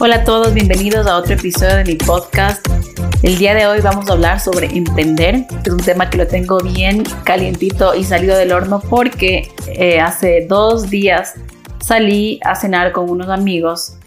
Hola 0.00 0.16
a 0.16 0.24
todos, 0.24 0.54
bienvenidos 0.54 1.06
a 1.06 1.18
otro 1.18 1.34
episodio 1.34 1.76
de 1.76 1.84
mi 1.84 1.96
podcast. 1.96 2.66
El 3.22 3.36
día 3.36 3.54
de 3.54 3.66
hoy 3.66 3.80
vamos 3.82 4.08
a 4.08 4.14
hablar 4.14 4.40
sobre 4.40 4.68
emprender. 4.68 5.44
Es 5.62 5.70
un 5.70 5.80
tema 5.80 6.08
que 6.08 6.16
lo 6.16 6.26
tengo 6.26 6.58
bien 6.60 7.02
calientito 7.24 7.94
y 7.94 8.04
salido 8.04 8.36
del 8.38 8.52
horno 8.52 8.80
porque 8.80 9.50
eh, 9.68 10.00
hace 10.00 10.46
dos 10.48 10.88
días 10.88 11.34
salí 11.80 12.40
a 12.44 12.54
cenar 12.54 12.92
con 12.92 13.10
unos 13.10 13.28
amigos 13.28 13.98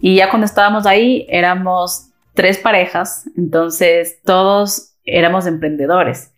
y 0.00 0.16
ya 0.16 0.30
cuando 0.30 0.46
estábamos 0.46 0.86
ahí 0.86 1.26
éramos 1.28 2.08
tres 2.32 2.56
parejas, 2.56 3.28
entonces 3.36 4.22
todos 4.24 4.94
éramos 5.04 5.46
emprendedores. 5.46 6.32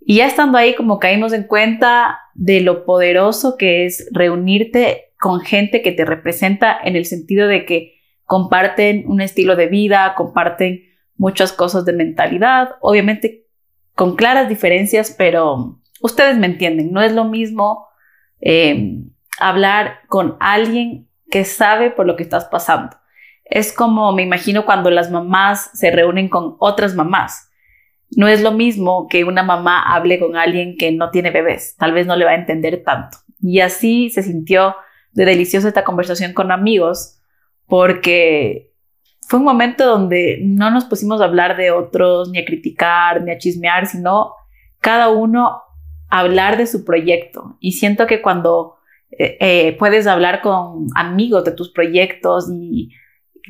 Y 0.00 0.16
ya 0.16 0.26
estando 0.26 0.58
ahí 0.58 0.74
como 0.74 0.98
caímos 0.98 1.32
en 1.32 1.44
cuenta 1.44 2.18
de 2.34 2.62
lo 2.62 2.84
poderoso 2.84 3.56
que 3.56 3.86
es 3.86 4.08
reunirte 4.10 5.09
con 5.20 5.40
gente 5.42 5.82
que 5.82 5.92
te 5.92 6.06
representa 6.06 6.76
en 6.82 6.96
el 6.96 7.04
sentido 7.04 7.46
de 7.46 7.66
que 7.66 8.00
comparten 8.24 9.04
un 9.06 9.20
estilo 9.20 9.54
de 9.54 9.66
vida, 9.66 10.14
comparten 10.16 10.84
muchas 11.16 11.52
cosas 11.52 11.84
de 11.84 11.92
mentalidad, 11.92 12.70
obviamente 12.80 13.46
con 13.94 14.16
claras 14.16 14.48
diferencias, 14.48 15.14
pero 15.16 15.78
ustedes 16.00 16.38
me 16.38 16.46
entienden, 16.46 16.90
no 16.90 17.02
es 17.02 17.12
lo 17.12 17.26
mismo 17.26 17.86
eh, 18.40 19.02
hablar 19.38 19.98
con 20.08 20.38
alguien 20.40 21.10
que 21.30 21.44
sabe 21.44 21.90
por 21.90 22.06
lo 22.06 22.16
que 22.16 22.22
estás 22.22 22.46
pasando. 22.46 22.96
Es 23.44 23.74
como 23.74 24.14
me 24.14 24.22
imagino 24.22 24.64
cuando 24.64 24.90
las 24.90 25.10
mamás 25.10 25.70
se 25.74 25.90
reúnen 25.90 26.30
con 26.30 26.56
otras 26.60 26.94
mamás. 26.94 27.50
No 28.16 28.26
es 28.26 28.40
lo 28.40 28.52
mismo 28.52 29.06
que 29.06 29.24
una 29.24 29.42
mamá 29.42 29.82
hable 29.82 30.18
con 30.18 30.34
alguien 30.34 30.78
que 30.78 30.92
no 30.92 31.10
tiene 31.10 31.30
bebés, 31.30 31.76
tal 31.76 31.92
vez 31.92 32.06
no 32.06 32.16
le 32.16 32.24
va 32.24 32.30
a 32.30 32.36
entender 32.36 32.82
tanto. 32.82 33.18
Y 33.42 33.60
así 33.60 34.08
se 34.08 34.22
sintió 34.22 34.76
de 35.12 35.24
deliciosa 35.24 35.68
esta 35.68 35.84
conversación 35.84 36.32
con 36.32 36.52
amigos, 36.52 37.20
porque 37.66 38.72
fue 39.28 39.38
un 39.38 39.44
momento 39.44 39.86
donde 39.86 40.40
no 40.42 40.70
nos 40.70 40.84
pusimos 40.84 41.20
a 41.20 41.24
hablar 41.24 41.56
de 41.56 41.70
otros, 41.70 42.30
ni 42.30 42.38
a 42.38 42.44
criticar, 42.44 43.22
ni 43.22 43.30
a 43.30 43.38
chismear, 43.38 43.86
sino 43.86 44.34
cada 44.80 45.08
uno 45.08 45.62
hablar 46.08 46.56
de 46.56 46.66
su 46.66 46.84
proyecto. 46.84 47.56
Y 47.60 47.72
siento 47.72 48.06
que 48.06 48.22
cuando 48.22 48.76
eh, 49.12 49.36
eh, 49.40 49.76
puedes 49.78 50.06
hablar 50.06 50.40
con 50.40 50.86
amigos 50.94 51.44
de 51.44 51.52
tus 51.52 51.70
proyectos 51.72 52.48
y 52.52 52.90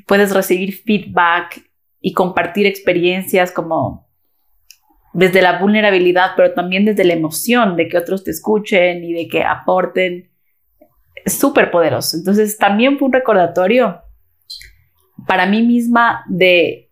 puedes 0.06 0.34
recibir 0.34 0.75
feedback 0.75 1.62
y 2.01 2.12
compartir 2.12 2.67
experiencias 2.67 3.53
como 3.53 4.09
desde 5.12 5.43
la 5.43 5.59
vulnerabilidad, 5.59 6.33
pero 6.37 6.55
también 6.55 6.84
desde 6.84 7.05
la 7.05 7.15
emoción 7.15 7.77
de 7.77 7.89
que 7.89 7.99
otros 7.99 8.25
te 8.25 8.31
escuchen 8.31 9.05
y 9.05 9.12
de 9.12 9.29
que 9.29 9.43
aporten, 9.43 10.30
súper 11.27 11.71
poderoso. 11.71 12.17
Entonces 12.17 12.57
también 12.59 12.99
fue 12.99 13.07
un 13.07 13.13
recordatorio 13.13 14.03
para 15.27 15.47
mí 15.47 15.62
misma 15.62 16.25
de 16.29 16.91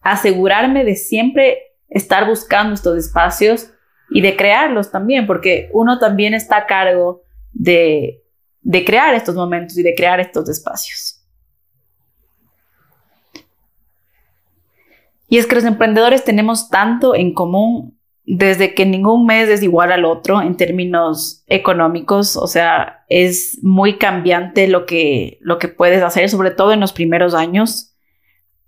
asegurarme 0.00 0.84
de 0.84 0.96
siempre 0.96 1.58
estar 1.88 2.26
buscando 2.26 2.74
estos 2.74 2.96
espacios 2.96 3.70
y 4.10 4.20
de 4.20 4.36
crearlos 4.36 4.90
también, 4.90 5.26
porque 5.26 5.68
uno 5.72 5.98
también 5.98 6.34
está 6.34 6.58
a 6.58 6.66
cargo 6.66 7.22
de, 7.52 8.22
de 8.60 8.84
crear 8.84 9.14
estos 9.14 9.34
momentos 9.34 9.76
y 9.78 9.82
de 9.82 9.94
crear 9.94 10.20
estos 10.20 10.48
espacios. 10.48 11.24
Y 15.28 15.38
es 15.38 15.46
que 15.46 15.56
los 15.56 15.64
emprendedores 15.64 16.22
tenemos 16.22 16.68
tanto 16.68 17.14
en 17.14 17.34
común 17.34 17.95
desde 18.26 18.74
que 18.74 18.84
ningún 18.84 19.24
mes 19.24 19.48
es 19.48 19.62
igual 19.62 19.92
al 19.92 20.04
otro 20.04 20.42
en 20.42 20.56
términos 20.56 21.44
económicos, 21.46 22.36
o 22.36 22.48
sea, 22.48 23.04
es 23.08 23.60
muy 23.62 23.98
cambiante 23.98 24.66
lo 24.66 24.84
que, 24.84 25.38
lo 25.40 25.58
que 25.58 25.68
puedes 25.68 26.02
hacer, 26.02 26.28
sobre 26.28 26.50
todo 26.50 26.72
en 26.72 26.80
los 26.80 26.92
primeros 26.92 27.34
años. 27.34 27.94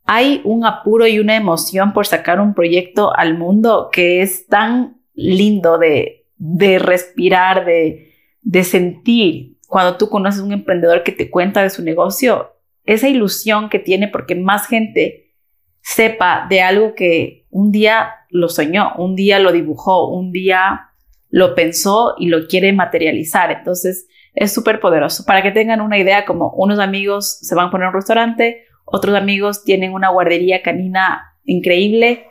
Hay 0.05 0.41
un 0.45 0.65
apuro 0.65 1.09
y 1.09 1.19
una 1.19 1.37
emoción 1.37 1.93
por 1.93 2.07
sacar 2.07 2.41
un 2.41 2.55
proyecto 2.55 3.15
al 3.17 3.37
mundo 3.37 3.91
que 3.93 4.23
es 4.23 4.47
tan 4.47 5.03
lindo 5.15 5.77
de, 5.77 6.27
de 6.37 6.79
respirar, 6.79 7.65
de, 7.65 8.13
de 8.43 8.63
sentir. 8.63 9.59
Cuando 9.67 9.97
tú 9.97 10.09
conoces 10.09 10.41
a 10.41 10.45
un 10.45 10.53
emprendedor 10.53 11.03
que 11.03 11.13
te 11.13 11.31
cuenta 11.31 11.65
de 11.65 11.71
su 11.71 11.83
negocio, 11.83 12.55
esa 12.85 13.09
ilusión 13.09 13.69
que 13.69 13.81
tiene 13.81 14.07
porque 14.07 14.37
más 14.37 14.69
gente 14.69 15.35
sepa 15.83 16.47
de 16.49 16.61
algo 16.63 16.95
que 16.95 17.47
un 17.51 17.73
día 17.73 18.13
lo 18.31 18.49
soñó, 18.49 18.95
un 18.97 19.17
día 19.17 19.39
lo 19.39 19.53
dibujó, 19.53 20.09
un 20.09 20.33
día 20.33 20.89
lo 21.31 21.55
pensó 21.55 22.15
y 22.19 22.29
lo 22.29 22.47
quiere 22.47 22.73
materializar. 22.73 23.51
Entonces 23.51 24.07
es 24.35 24.53
súper 24.53 24.81
poderoso. 24.81 25.25
Para 25.25 25.43
que 25.43 25.51
tengan 25.51 25.81
una 25.81 25.99
idea, 25.99 26.25
como 26.25 26.51
unos 26.51 26.79
amigos 26.79 27.39
se 27.41 27.55
van 27.55 27.69
a 27.69 27.71
poner 27.71 27.89
un 27.89 27.95
restaurante, 27.95 28.65
otros 28.85 29.17
amigos 29.17 29.65
tienen 29.65 29.93
una 29.93 30.11
guardería 30.11 30.63
canina 30.63 31.37
increíble. 31.45 32.27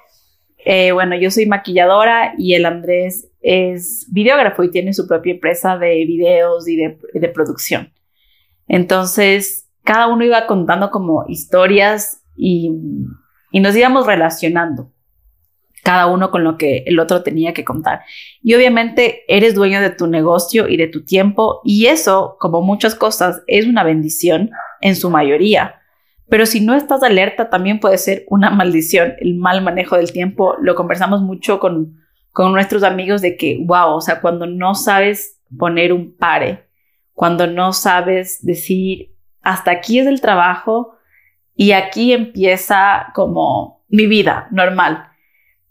Eh, 0.66 0.92
bueno, 0.92 1.16
yo 1.16 1.32
soy 1.32 1.46
maquilladora 1.46 2.34
y 2.38 2.56
el 2.56 2.66
Andrés 2.66 3.30
es 3.42 4.08
videógrafo 4.12 4.64
y 4.64 4.72
tiene 4.72 4.94
su 4.94 5.08
propia 5.08 5.34
empresa 5.34 5.78
de 5.78 6.06
videos 6.06 6.68
y 6.68 6.76
de, 6.76 7.30
producción. 7.30 7.94
Entonces, 8.68 9.70
cada 9.84 10.08
uno 10.08 10.26
iba 10.26 10.48
contando 10.48 10.90
como 10.90 11.26
historias 11.28 12.24
y 12.36 12.72
nos 13.54 13.76
íbamos 13.76 14.06
relacionando 14.06 14.92
cada 15.88 16.08
uno 16.08 16.32
con 16.32 16.44
lo 16.44 16.58
que 16.58 16.84
el 16.86 17.00
otro 17.00 17.24
tenía 17.24 17.54
que 17.54 17.64
contar. 17.64 18.02
Y 18.44 18.56
obviamente 18.56 19.24
eres 19.30 19.56
dueño 19.56 19.80
de 19.80 19.90
tu 19.90 20.08
negocio 20.08 20.68
y 20.68 20.76
de 20.76 20.90
tu 20.90 21.06
tiempo 21.06 21.62
y 21.64 21.86
eso, 21.86 22.36
como 22.42 22.62
muchas 22.62 22.94
cosas, 22.94 23.42
es 23.48 23.66
una 23.66 23.86
bendición 23.86 24.50
en 24.82 24.98
su 24.98 25.10
mayoría. 25.10 25.76
Pero 26.28 26.46
si 26.46 26.60
no 26.60 26.76
estás 26.76 27.04
alerta, 27.04 27.50
también 27.50 27.80
puede 27.80 27.98
ser 28.00 28.26
una 28.28 28.50
maldición, 28.52 29.14
el 29.22 29.36
mal 29.36 29.62
manejo 29.62 29.96
del 29.96 30.12
tiempo. 30.12 30.58
Lo 30.60 30.76
conversamos 30.76 31.22
mucho 31.22 31.58
con, 31.58 31.96
con 32.34 32.52
nuestros 32.52 32.84
amigos 32.84 33.22
de 33.22 33.38
que, 33.38 33.58
wow, 33.66 33.96
o 33.96 34.02
sea, 34.02 34.20
cuando 34.20 34.46
no 34.46 34.76
sabes 34.76 35.40
poner 35.58 35.94
un 35.94 36.18
pare, 36.18 36.68
cuando 37.14 37.48
no 37.48 37.72
sabes 37.72 38.46
decir, 38.46 39.16
hasta 39.42 39.72
aquí 39.72 40.00
es 40.00 40.08
el 40.08 40.20
trabajo 40.20 40.98
y 41.56 41.72
aquí 41.72 42.12
empieza 42.12 43.14
como 43.16 43.86
mi 43.88 44.06
vida 44.06 44.50
normal 44.52 45.12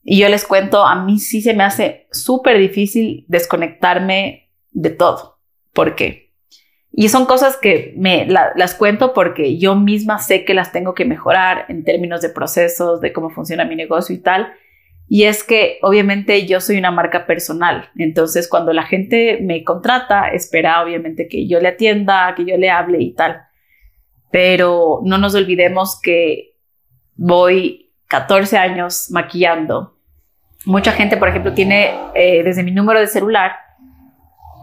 y 0.09 0.21
yo 0.21 0.29
les 0.29 0.45
cuento, 0.45 0.87
a 0.87 1.05
mí 1.05 1.19
sí 1.19 1.43
se 1.43 1.53
me 1.53 1.65
hace 1.65 2.07
súper 2.13 2.59
difícil 2.59 3.25
desconectarme 3.27 4.53
de 4.71 4.91
todo. 4.91 5.41
¿Por 5.73 5.97
qué? 5.97 6.33
Y 6.93 7.09
son 7.09 7.27
cosas 7.27 7.57
que 7.57 7.93
me 7.97 8.25
las 8.29 8.75
cuento 8.77 9.13
porque 9.13 9.59
yo 9.59 9.75
misma 9.75 10.21
sé 10.21 10.45
que 10.45 10.55
las 10.55 10.71
tengo 10.71 10.95
que 10.95 11.07
mejorar 11.07 11.65
en 11.69 11.83
términos 11.83 12.21
de 12.21 12.29
procesos, 12.29 13.01
de 13.01 13.13
cómo 13.13 13.31
funciona 13.31 13.65
mi 13.65 13.75
negocio 13.75 14.15
y 14.15 14.19
tal. 14.19 14.53
Y 15.09 15.25
es 15.25 15.43
que 15.43 15.81
obviamente 15.83 16.47
yo 16.47 16.61
soy 16.61 16.79
una 16.79 16.93
marca 16.93 17.27
personal. 17.27 17.91
Entonces 17.97 18.47
cuando 18.47 18.73
la 18.73 18.85
gente 18.85 19.41
me 19.43 19.65
contrata, 19.65 20.29
espera 20.29 20.85
obviamente 20.85 21.27
que 21.27 21.49
yo 21.49 21.59
le 21.59 21.67
atienda, 21.67 22.33
que 22.37 22.45
yo 22.45 22.57
le 22.57 22.71
hable 22.71 23.03
y 23.03 23.13
tal. 23.13 23.43
Pero 24.31 25.01
no 25.03 25.19
nos 25.19 25.35
olvidemos 25.35 26.01
que 26.01 26.55
voy 27.17 27.93
14 28.07 28.57
años 28.57 29.11
maquillando 29.11 29.96
Mucha 30.67 30.91
gente, 30.91 31.17
por 31.17 31.29
ejemplo, 31.29 31.55
tiene 31.55 31.95
eh, 32.15 32.43
desde 32.43 32.65
mi 32.65 32.73
número 32.73 32.99
de 32.99 33.07
celular 33.07 33.53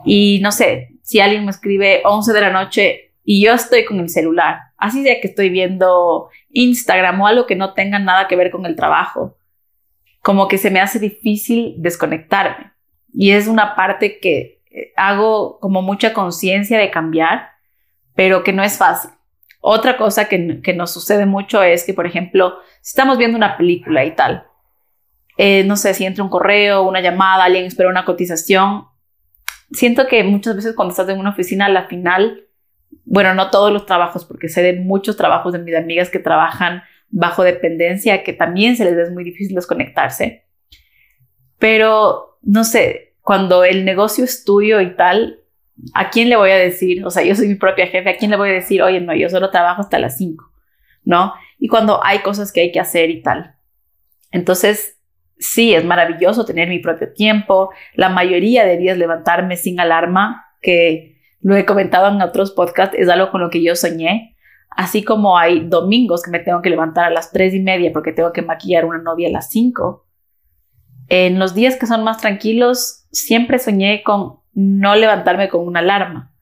y 0.04 0.40
no 0.42 0.52
sé, 0.52 0.90
si 1.02 1.22
alguien 1.22 1.46
me 1.46 1.52
escribe 1.52 2.02
11 2.04 2.34
de 2.34 2.42
la 2.42 2.52
noche 2.52 3.14
y 3.24 3.42
yo 3.42 3.54
estoy 3.54 3.86
con 3.86 4.02
el 4.02 4.10
celular, 4.10 4.60
así 4.78 5.02
sea 5.02 5.22
que 5.22 5.30
estoy 5.30 5.50
viendo 5.50 6.30
Instagram 6.50 7.22
o 7.22 7.28
algo 7.28 7.46
que 7.46 7.56
no 7.56 7.74
tenga 7.74 8.00
nada 8.00 8.28
que 8.28 8.36
ver 8.36 8.52
con 8.52 8.66
el 8.66 8.76
trabajo, 8.76 9.38
como 10.22 10.50
que 10.50 10.58
se 10.58 10.72
me 10.72 10.82
hace 10.82 11.00
difícil 11.00 11.76
desconectarme. 11.78 12.74
Y 13.14 13.32
es 13.32 13.48
una 13.48 13.74
parte 13.76 14.20
que 14.20 14.62
eh, 14.72 14.92
hago 14.98 15.58
como 15.62 15.82
mucha 15.82 16.12
conciencia 16.12 16.80
de 16.80 16.92
cambiar, 16.92 17.52
pero 18.14 18.44
que 18.44 18.52
no 18.52 18.62
es 18.62 18.78
fácil. 18.78 19.12
Otra 19.62 19.96
cosa 19.96 20.28
que, 20.28 20.60
que 20.62 20.74
nos 20.74 20.92
sucede 20.92 21.26
mucho 21.26 21.64
es 21.64 21.86
que, 21.86 21.94
por 21.94 22.06
ejemplo, 22.06 22.56
si 22.82 22.90
estamos 22.90 23.18
viendo 23.18 23.38
una 23.38 23.56
película 23.56 24.04
y 24.04 24.12
tal, 24.12 24.46
eh, 25.38 25.64
no 25.64 25.76
sé, 25.76 25.94
si 25.94 26.06
entra 26.06 26.24
un 26.24 26.30
correo, 26.30 26.84
una 26.84 27.02
llamada, 27.02 27.46
alguien 27.46 27.66
espera 27.66 27.90
una 27.90 28.06
cotización. 28.06 28.86
Siento 29.72 30.08
que 30.08 30.24
muchas 30.24 30.56
veces 30.56 30.76
cuando 30.76 30.92
estás 30.92 31.10
en 31.10 31.20
una 31.20 31.32
oficina, 31.32 31.66
a 31.66 31.70
la 31.70 31.88
final, 31.88 32.48
bueno, 33.06 33.34
no 33.34 33.50
todos 33.50 33.72
los 33.72 33.86
trabajos, 33.86 34.26
porque 34.26 34.50
sé 34.50 34.62
de 34.62 34.74
muchos 34.74 35.18
trabajos 35.18 35.54
de 35.54 35.60
mis 35.60 35.76
amigas 35.76 36.10
que 36.10 36.20
trabajan 36.20 36.84
bajo 37.10 37.44
dependencia, 37.44 38.24
que 38.24 38.34
también 38.34 38.76
se 38.76 38.86
les 38.86 38.98
es 38.98 39.12
muy 39.12 39.24
difícil 39.24 39.56
desconectarse. 39.56 40.46
Pero, 41.60 42.40
no 42.42 42.64
sé, 42.64 43.16
cuando 43.22 43.64
el 43.64 43.86
negocio 43.86 44.24
es 44.24 44.44
tuyo 44.44 44.82
y 44.82 44.96
tal, 44.96 45.40
¿a 45.94 46.10
quién 46.10 46.30
le 46.30 46.36
voy 46.36 46.52
a 46.52 46.58
decir? 46.58 47.06
O 47.06 47.10
sea, 47.10 47.24
yo 47.24 47.36
soy 47.36 47.48
mi 47.48 47.56
propia 47.56 47.88
jefe, 47.88 48.10
¿a 48.10 48.18
quién 48.18 48.32
le 48.32 48.38
voy 48.38 48.50
a 48.50 48.54
decir, 48.54 48.82
oye, 48.82 49.00
no, 49.00 49.16
yo 49.16 49.30
solo 49.30 49.50
trabajo 49.50 49.82
hasta 49.82 50.00
las 50.00 50.18
5, 50.18 50.52
¿no? 51.04 51.34
Y 51.58 51.68
cuando 51.68 52.04
hay 52.04 52.20
cosas 52.20 52.52
que 52.52 52.62
hay 52.62 52.72
que 52.72 52.80
hacer 52.80 53.10
y 53.10 53.22
tal. 53.22 53.56
Entonces, 54.32 54.93
sí, 55.44 55.74
es 55.74 55.84
maravilloso 55.84 56.46
tener 56.46 56.70
mi 56.70 56.80
propio 56.80 57.12
tiempo. 57.14 57.70
La 57.96 58.10
mayoría 58.10 58.66
de 58.66 58.78
días 58.78 58.98
levantarme 58.98 59.58
sin 59.58 59.80
alarma, 59.80 60.46
que 60.62 61.18
lo 61.42 61.56
he 61.56 61.66
comentado 61.66 62.08
en 62.08 62.22
otros 62.22 62.52
podcasts, 62.52 62.96
es 62.98 63.10
algo 63.10 63.30
con 63.32 63.42
lo 63.42 63.50
que 63.50 63.64
yo 63.64 63.76
soñé. 63.76 64.38
Así 64.70 65.04
como 65.04 65.38
hay 65.38 65.68
domingos 65.68 66.24
que 66.24 66.32
me 66.32 66.40
tengo 66.40 66.62
que 66.62 66.70
levantar 66.70 67.06
a 67.06 67.10
las 67.10 67.32
tres 67.32 67.54
y 67.54 67.60
media 67.60 67.92
porque 67.92 68.14
tengo 68.14 68.32
que 68.32 68.42
maquillar 68.42 68.86
una 68.86 68.98
novia 68.98 69.28
a 69.28 69.32
las 69.32 69.50
cinco. 69.52 70.08
En 71.10 71.38
los 71.38 71.54
días 71.54 71.76
que 71.76 71.86
son 71.86 72.04
más 72.04 72.18
tranquilos, 72.18 73.06
siempre 73.12 73.60
soñé 73.60 74.02
con 74.04 74.40
no 74.54 74.96
levantarme 74.96 75.50
con 75.50 75.68
una 75.68 75.82
alarma. 75.82 76.34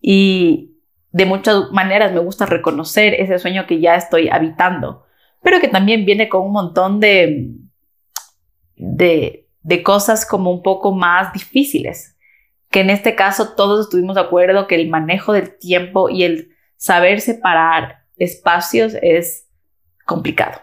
Y 0.00 0.76
de 1.12 1.26
muchas 1.26 1.70
maneras 1.70 2.12
me 2.12 2.20
gusta 2.20 2.44
reconocer 2.44 3.14
ese 3.14 3.38
sueño 3.38 3.66
que 3.66 3.80
ya 3.80 3.94
estoy 3.94 4.28
habitando, 4.28 5.04
pero 5.42 5.60
que 5.60 5.68
también 5.68 6.04
viene 6.04 6.28
con 6.28 6.42
un 6.42 6.52
montón 6.52 7.00
de, 7.00 7.61
de, 8.82 9.48
cosas 9.84 10.26
como 10.26 10.50
un 10.50 10.62
poco 10.62 10.92
más 10.92 11.32
difíciles, 11.32 12.16
que 12.70 12.80
en 12.80 12.90
este 12.90 13.14
caso 13.14 13.54
todos 13.54 13.86
estuvimos 13.86 14.16
de 14.16 14.22
acuerdo 14.22 14.66
que 14.66 14.74
el 14.74 14.88
manejo 14.88 15.32
del 15.32 15.56
tiempo 15.56 16.08
y 16.08 16.24
el 16.24 16.50
saber 16.76 17.20
separar 17.20 18.04
espacios 18.16 18.94
es 19.00 19.48
complicado. 20.04 20.60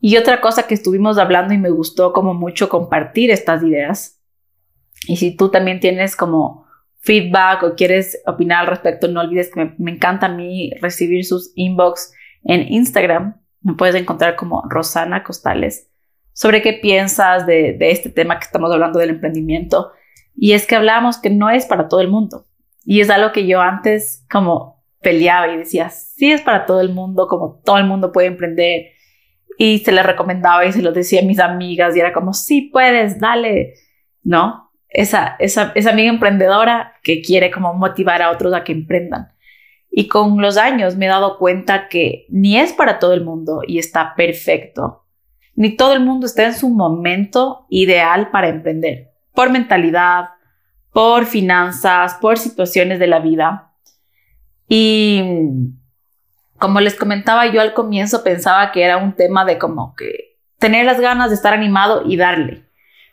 Y 0.00 0.16
otra 0.16 0.40
cosa 0.40 0.66
que 0.66 0.74
estuvimos 0.74 1.18
hablando 1.18 1.54
y 1.54 1.58
me 1.58 1.70
gustó 1.70 2.12
como 2.12 2.34
mucho 2.34 2.68
compartir 2.68 3.30
estas 3.30 3.62
ideas, 3.62 4.20
y 5.06 5.16
si 5.16 5.36
tú 5.36 5.50
también 5.50 5.80
tienes 5.80 6.16
como 6.16 6.66
feedback 7.00 7.62
o 7.62 7.74
quieres 7.74 8.20
opinar 8.26 8.60
al 8.60 8.66
respecto, 8.68 9.08
no 9.08 9.20
olvides 9.20 9.52
que 9.52 9.64
me, 9.64 9.74
me 9.78 9.92
encanta 9.92 10.26
a 10.26 10.30
mí 10.30 10.72
recibir 10.80 11.24
sus 11.24 11.52
inbox 11.54 12.12
en 12.42 12.72
Instagram. 12.72 13.40
Me 13.60 13.74
puedes 13.74 13.94
encontrar 13.94 14.36
como 14.36 14.62
Rosana 14.68 15.22
Costales 15.22 15.90
sobre 16.34 16.62
qué 16.62 16.72
piensas 16.74 17.46
de, 17.46 17.76
este 17.80 18.10
tema 18.10 18.38
que 18.38 18.44
estamos 18.44 18.70
hablando 18.70 18.98
del 18.98 19.10
emprendimiento. 19.10 19.92
Y 20.36 20.52
es 20.52 20.66
que 20.66 20.74
hablamos 20.74 21.16
que 21.16 21.30
no 21.30 21.48
es 21.48 21.64
para 21.64 21.88
todo 21.88 22.00
el 22.00 22.08
mundo. 22.08 22.44
Y 22.84 23.00
es 23.00 23.08
algo 23.08 23.32
que 23.32 23.46
yo 23.46 23.60
antes 23.62 24.26
como 24.30 24.84
peleaba 25.00 25.48
y 25.48 25.58
decía, 25.58 25.88
sí 25.90 26.32
es 26.32 26.42
para 26.42 26.66
todo 26.66 26.80
el 26.80 26.90
mundo, 26.90 27.28
como 27.28 27.60
todo 27.64 27.78
el 27.78 27.84
mundo 27.84 28.10
puede 28.10 28.26
emprender. 28.26 28.88
Y 29.56 29.78
se 29.78 29.92
le 29.92 30.02
recomendaba 30.02 30.66
y 30.66 30.72
se 30.72 30.82
lo 30.82 30.92
decía 30.92 31.20
a 31.20 31.24
mis 31.24 31.38
amigas 31.38 31.96
y 31.96 32.00
era 32.00 32.12
como, 32.12 32.34
sí 32.34 32.62
puedes, 32.62 33.20
dale, 33.20 33.74
¿no? 34.24 34.72
Esa, 34.88 35.36
esa, 35.38 35.70
esa 35.76 35.90
amiga 35.90 36.10
emprendedora 36.10 36.94
que 37.02 37.22
quiere 37.22 37.52
como 37.52 37.74
motivar 37.74 38.22
a 38.22 38.30
otros 38.32 38.52
a 38.54 38.64
que 38.64 38.72
emprendan. 38.72 39.32
Y 39.88 40.08
con 40.08 40.42
los 40.42 40.56
años 40.56 40.96
me 40.96 41.06
he 41.06 41.08
dado 41.08 41.38
cuenta 41.38 41.88
que 41.88 42.26
ni 42.28 42.58
es 42.58 42.72
para 42.72 42.98
todo 42.98 43.14
el 43.14 43.22
mundo 43.22 43.62
y 43.64 43.78
está 43.78 44.14
perfecto 44.16 45.03
ni 45.56 45.76
todo 45.76 45.92
el 45.92 46.00
mundo 46.00 46.26
está 46.26 46.46
en 46.46 46.54
su 46.54 46.68
momento 46.68 47.66
ideal 47.68 48.30
para 48.30 48.48
emprender, 48.48 49.12
por 49.32 49.50
mentalidad, 49.50 50.30
por 50.92 51.26
finanzas, 51.26 52.14
por 52.20 52.38
situaciones 52.38 52.98
de 52.98 53.06
la 53.06 53.20
vida. 53.20 53.72
Y 54.68 55.22
como 56.58 56.80
les 56.80 56.94
comentaba, 56.94 57.46
yo 57.46 57.60
al 57.60 57.74
comienzo 57.74 58.24
pensaba 58.24 58.72
que 58.72 58.82
era 58.82 58.96
un 58.96 59.14
tema 59.14 59.44
de 59.44 59.58
como 59.58 59.94
que 59.94 60.38
tener 60.58 60.86
las 60.86 61.00
ganas 61.00 61.30
de 61.30 61.36
estar 61.36 61.52
animado 61.52 62.02
y 62.06 62.16
darle. 62.16 62.64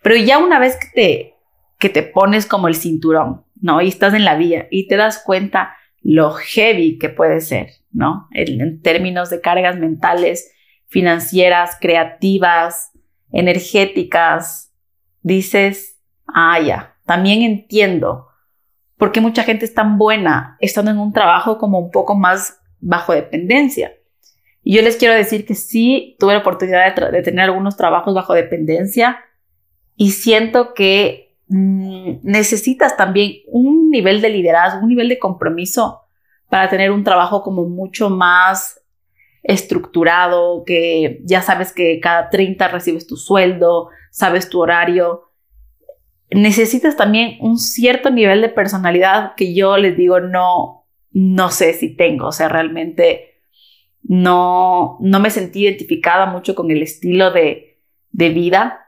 Pero 0.01 0.15
ya 0.15 0.37
una 0.37 0.59
vez 0.59 0.77
que 0.77 0.87
te, 0.93 1.35
que 1.77 1.89
te 1.89 2.03
pones 2.03 2.45
como 2.45 2.67
el 2.67 2.75
cinturón, 2.75 3.43
¿no? 3.59 3.81
Y 3.81 3.87
estás 3.87 4.13
en 4.13 4.25
la 4.25 4.35
vía 4.35 4.67
y 4.71 4.87
te 4.87 4.95
das 4.95 5.21
cuenta 5.23 5.75
lo 6.01 6.31
heavy 6.31 6.97
que 6.97 7.09
puede 7.09 7.41
ser, 7.41 7.67
¿no? 7.91 8.27
En, 8.31 8.61
en 8.61 8.81
términos 8.81 9.29
de 9.29 9.41
cargas 9.41 9.77
mentales, 9.77 10.51
financieras, 10.91 11.77
creativas, 11.79 12.91
energéticas, 13.31 14.73
dices, 15.21 15.97
ah, 16.27 16.59
ya, 16.59 16.97
también 17.05 17.43
entiendo 17.43 18.27
por 18.97 19.13
qué 19.13 19.21
mucha 19.21 19.43
gente 19.43 19.63
es 19.63 19.73
tan 19.73 19.97
buena 19.97 20.57
estando 20.59 20.91
en 20.91 20.99
un 20.99 21.13
trabajo 21.13 21.57
como 21.57 21.79
un 21.79 21.91
poco 21.91 22.13
más 22.13 22.59
bajo 22.81 23.13
dependencia. 23.13 23.93
Y 24.63 24.75
yo 24.75 24.81
les 24.81 24.97
quiero 24.97 25.15
decir 25.15 25.45
que 25.45 25.55
sí 25.55 26.17
tuve 26.19 26.33
la 26.33 26.39
oportunidad 26.39 26.93
de, 26.93 27.21
tener 27.23 27.45
algunos 27.45 27.77
trabajos 27.77 28.13
bajo 28.13 28.33
dependencia 28.33 29.17
y 29.95 30.11
siento 30.11 30.73
que 30.73 31.37
mm, 31.47 32.17
necesitas 32.21 32.97
también 32.97 33.37
un 33.47 33.89
nivel 33.89 34.19
de 34.19 34.29
liderazgo, 34.29 34.81
un 34.81 34.89
nivel 34.89 35.07
de 35.07 35.19
compromiso 35.19 36.01
para 36.49 36.69
tener 36.69 36.91
un 36.91 37.05
trabajo 37.05 37.43
como 37.43 37.63
mucho 37.63 38.09
más 38.09 38.80
estructurado, 39.43 40.63
que 40.65 41.21
ya 41.23 41.41
sabes 41.41 41.73
que 41.73 41.99
cada 41.99 42.29
30 42.29 42.67
recibes 42.67 43.07
tu 43.07 43.17
sueldo, 43.17 43.89
sabes 44.11 44.49
tu 44.49 44.59
horario. 44.61 45.29
Necesitas 46.29 46.95
también 46.95 47.37
un 47.41 47.57
cierto 47.57 48.09
nivel 48.09 48.41
de 48.41 48.49
personalidad 48.49 49.33
que 49.35 49.53
yo 49.53 49.77
les 49.77 49.97
digo 49.97 50.19
no, 50.19 50.85
no 51.11 51.49
sé 51.49 51.73
si 51.73 51.95
tengo, 51.95 52.27
o 52.27 52.31
sea, 52.31 52.47
realmente 52.47 53.41
no, 54.03 54.97
no 55.01 55.19
me 55.19 55.29
sentí 55.29 55.63
identificada 55.63 56.25
mucho 56.25 56.55
con 56.55 56.71
el 56.71 56.81
estilo 56.81 57.31
de, 57.31 57.79
de 58.11 58.29
vida, 58.29 58.87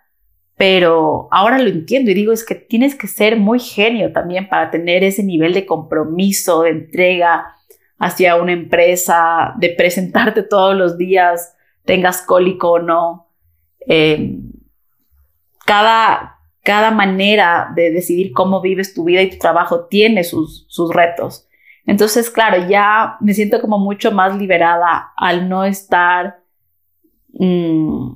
pero 0.55 1.27
ahora 1.31 1.57
lo 1.57 1.69
entiendo 1.69 2.11
y 2.11 2.13
digo 2.13 2.31
es 2.31 2.45
que 2.45 2.55
tienes 2.55 2.95
que 2.95 3.07
ser 3.07 3.37
muy 3.37 3.59
genio 3.59 4.13
también 4.13 4.47
para 4.47 4.71
tener 4.71 5.03
ese 5.03 5.23
nivel 5.23 5.53
de 5.53 5.65
compromiso, 5.65 6.63
de 6.63 6.69
entrega, 6.69 7.55
hacia 7.99 8.35
una 8.35 8.51
empresa, 8.51 9.53
de 9.57 9.69
presentarte 9.69 10.43
todos 10.43 10.75
los 10.75 10.97
días, 10.97 11.55
tengas 11.85 12.21
cólico 12.21 12.71
o 12.71 12.79
no. 12.79 13.29
Eh, 13.87 14.37
cada, 15.65 16.39
cada 16.63 16.91
manera 16.91 17.71
de 17.75 17.91
decidir 17.91 18.33
cómo 18.33 18.61
vives 18.61 18.93
tu 18.93 19.05
vida 19.05 19.21
y 19.21 19.29
tu 19.29 19.37
trabajo 19.37 19.85
tiene 19.85 20.23
sus, 20.23 20.65
sus 20.67 20.93
retos. 20.93 21.47
Entonces, 21.85 22.29
claro, 22.29 22.67
ya 22.67 23.17
me 23.19 23.33
siento 23.33 23.59
como 23.61 23.77
mucho 23.77 24.11
más 24.11 24.37
liberada 24.37 25.11
al 25.17 25.49
no 25.49 25.65
estar 25.65 26.39
mm, 27.33 28.13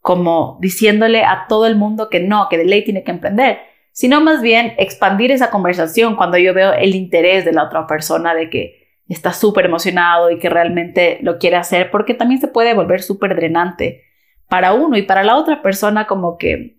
como 0.00 0.58
diciéndole 0.60 1.24
a 1.24 1.46
todo 1.48 1.66
el 1.66 1.76
mundo 1.76 2.08
que 2.10 2.20
no, 2.20 2.48
que 2.48 2.58
de 2.58 2.64
ley 2.64 2.84
tiene 2.84 3.04
que 3.04 3.10
emprender, 3.10 3.58
sino 3.92 4.20
más 4.20 4.42
bien 4.42 4.74
expandir 4.78 5.32
esa 5.32 5.50
conversación 5.50 6.16
cuando 6.16 6.38
yo 6.38 6.54
veo 6.54 6.72
el 6.72 6.94
interés 6.94 7.44
de 7.44 7.52
la 7.52 7.64
otra 7.64 7.86
persona 7.86 8.34
de 8.34 8.48
que 8.50 8.77
está 9.14 9.32
súper 9.32 9.66
emocionado 9.66 10.30
y 10.30 10.38
que 10.38 10.50
realmente 10.50 11.18
lo 11.22 11.38
quiere 11.38 11.56
hacer, 11.56 11.90
porque 11.90 12.14
también 12.14 12.40
se 12.40 12.48
puede 12.48 12.74
volver 12.74 13.02
súper 13.02 13.34
drenante 13.34 14.02
para 14.48 14.74
uno 14.74 14.96
y 14.96 15.02
para 15.02 15.24
la 15.24 15.36
otra 15.36 15.62
persona 15.62 16.06
como 16.06 16.36
que, 16.38 16.78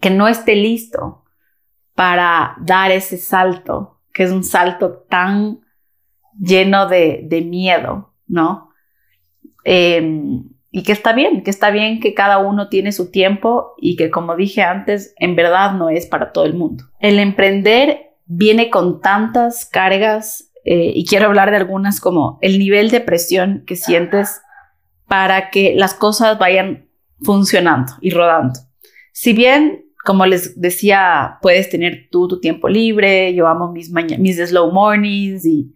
que 0.00 0.10
no 0.10 0.28
esté 0.28 0.54
listo 0.54 1.24
para 1.94 2.56
dar 2.60 2.90
ese 2.90 3.16
salto, 3.16 4.00
que 4.12 4.22
es 4.22 4.30
un 4.30 4.44
salto 4.44 5.04
tan 5.08 5.60
lleno 6.38 6.86
de, 6.86 7.44
miedo, 7.46 8.14
¿no? 8.26 8.70
Em, 9.64 10.44
y 10.70 10.82
que 10.82 10.92
está 10.92 11.14
bien, 11.14 11.42
que 11.42 11.50
está 11.50 11.70
bien 11.70 12.00
que 12.00 12.12
cada 12.12 12.38
uno 12.38 12.68
tiene 12.68 12.92
su 12.92 13.10
tiempo 13.10 13.74
y 13.78 13.96
que 13.96 14.10
como 14.10 14.36
dije 14.36 14.62
antes, 14.62 15.14
en 15.16 15.34
verdad 15.34 15.72
no 15.72 15.88
es 15.88 16.06
para 16.06 16.32
todo 16.32 16.44
el 16.44 16.52
mundo. 16.52 16.84
El 17.00 17.18
emprender 17.18 18.12
viene 18.26 18.68
con 18.68 19.00
tantas 19.00 19.64
cargas 19.64 20.52
eh, 20.68 20.90
y 20.96 21.06
quiero 21.06 21.26
hablar 21.26 21.52
de 21.52 21.58
algunas 21.58 22.00
como 22.00 22.40
el 22.42 22.58
nivel 22.58 22.90
de 22.90 23.00
presión 23.00 23.62
que 23.68 23.76
sientes 23.76 24.40
para 25.06 25.50
que 25.50 25.76
las 25.76 25.94
cosas 25.94 26.40
vayan 26.40 26.88
funcionando 27.22 27.92
y 28.00 28.10
rodando. 28.10 28.58
Si 29.12 29.32
bien, 29.32 29.86
como 30.04 30.26
les 30.26 30.60
decía, 30.60 31.38
puedes 31.40 31.70
tener 31.70 32.08
tú 32.10 32.26
tu 32.26 32.40
tiempo 32.40 32.68
libre, 32.68 33.32
yo 33.32 33.46
amo 33.46 33.70
mis, 33.70 33.92
mis 33.92 34.38
slow 34.38 34.72
mornings 34.72 35.46
y 35.46 35.72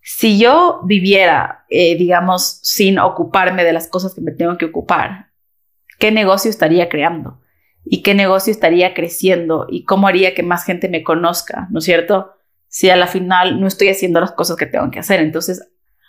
si 0.00 0.38
yo 0.38 0.80
viviera, 0.84 1.66
eh, 1.68 1.94
digamos, 1.98 2.60
sin 2.62 2.98
ocuparme 2.98 3.62
de 3.62 3.74
las 3.74 3.88
cosas 3.88 4.14
que 4.14 4.22
me 4.22 4.32
tengo 4.32 4.56
que 4.56 4.64
ocupar, 4.64 5.26
¿qué 5.98 6.10
negocio 6.12 6.50
estaría 6.50 6.88
creando? 6.88 7.42
¿Y 7.84 8.02
qué 8.02 8.14
negocio 8.14 8.50
estaría 8.50 8.94
creciendo? 8.94 9.66
¿Y 9.68 9.84
cómo 9.84 10.08
haría 10.08 10.34
que 10.34 10.42
más 10.42 10.64
gente 10.64 10.88
me 10.88 11.02
conozca? 11.02 11.68
¿No 11.70 11.80
es 11.80 11.84
cierto? 11.84 12.37
Si 12.68 12.90
a 12.90 12.96
la 12.96 13.06
final 13.06 13.60
no 13.60 13.66
estoy 13.66 13.88
haciendo 13.88 14.20
las 14.20 14.32
cosas 14.32 14.56
que 14.56 14.66
tengo 14.66 14.90
que 14.90 14.98
hacer. 14.98 15.20
Entonces, 15.20 15.68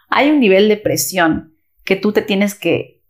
hay 0.10 0.30
un 0.30 0.40
nivel 0.40 0.68
de 0.70 0.78
presión 0.78 1.56
que 1.84 1.96
tú 1.96 2.12
te 2.12 2.22
tienes 2.22 2.56
que 2.56 3.02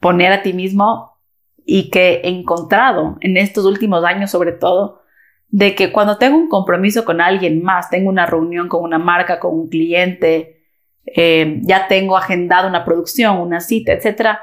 poner 0.00 0.32
a 0.32 0.42
ti 0.42 0.52
mismo 0.52 1.18
y 1.64 1.90
que 1.90 2.22
he 2.24 2.28
encontrado 2.28 3.18
en 3.20 3.36
estos 3.36 3.64
últimos 3.66 4.04
años 4.04 4.30
sobre 4.30 4.52
todo, 4.52 5.02
de 5.48 5.74
que 5.74 5.92
cuando 5.92 6.18
tengo 6.18 6.36
un 6.36 6.48
compromiso 6.48 7.04
con 7.04 7.20
alguien 7.20 7.62
más, 7.62 7.90
tengo 7.90 8.08
una 8.08 8.26
reunión 8.26 8.68
con 8.68 8.82
una 8.82 8.98
marca, 8.98 9.38
con 9.38 9.54
un 9.54 9.68
cliente, 9.68 10.62
eh, 11.04 11.60
ya 11.62 11.88
tengo 11.88 12.16
agendado 12.16 12.68
una 12.68 12.84
producción, 12.84 13.38
una 13.38 13.60
cita, 13.60 13.92
etc., 13.92 14.38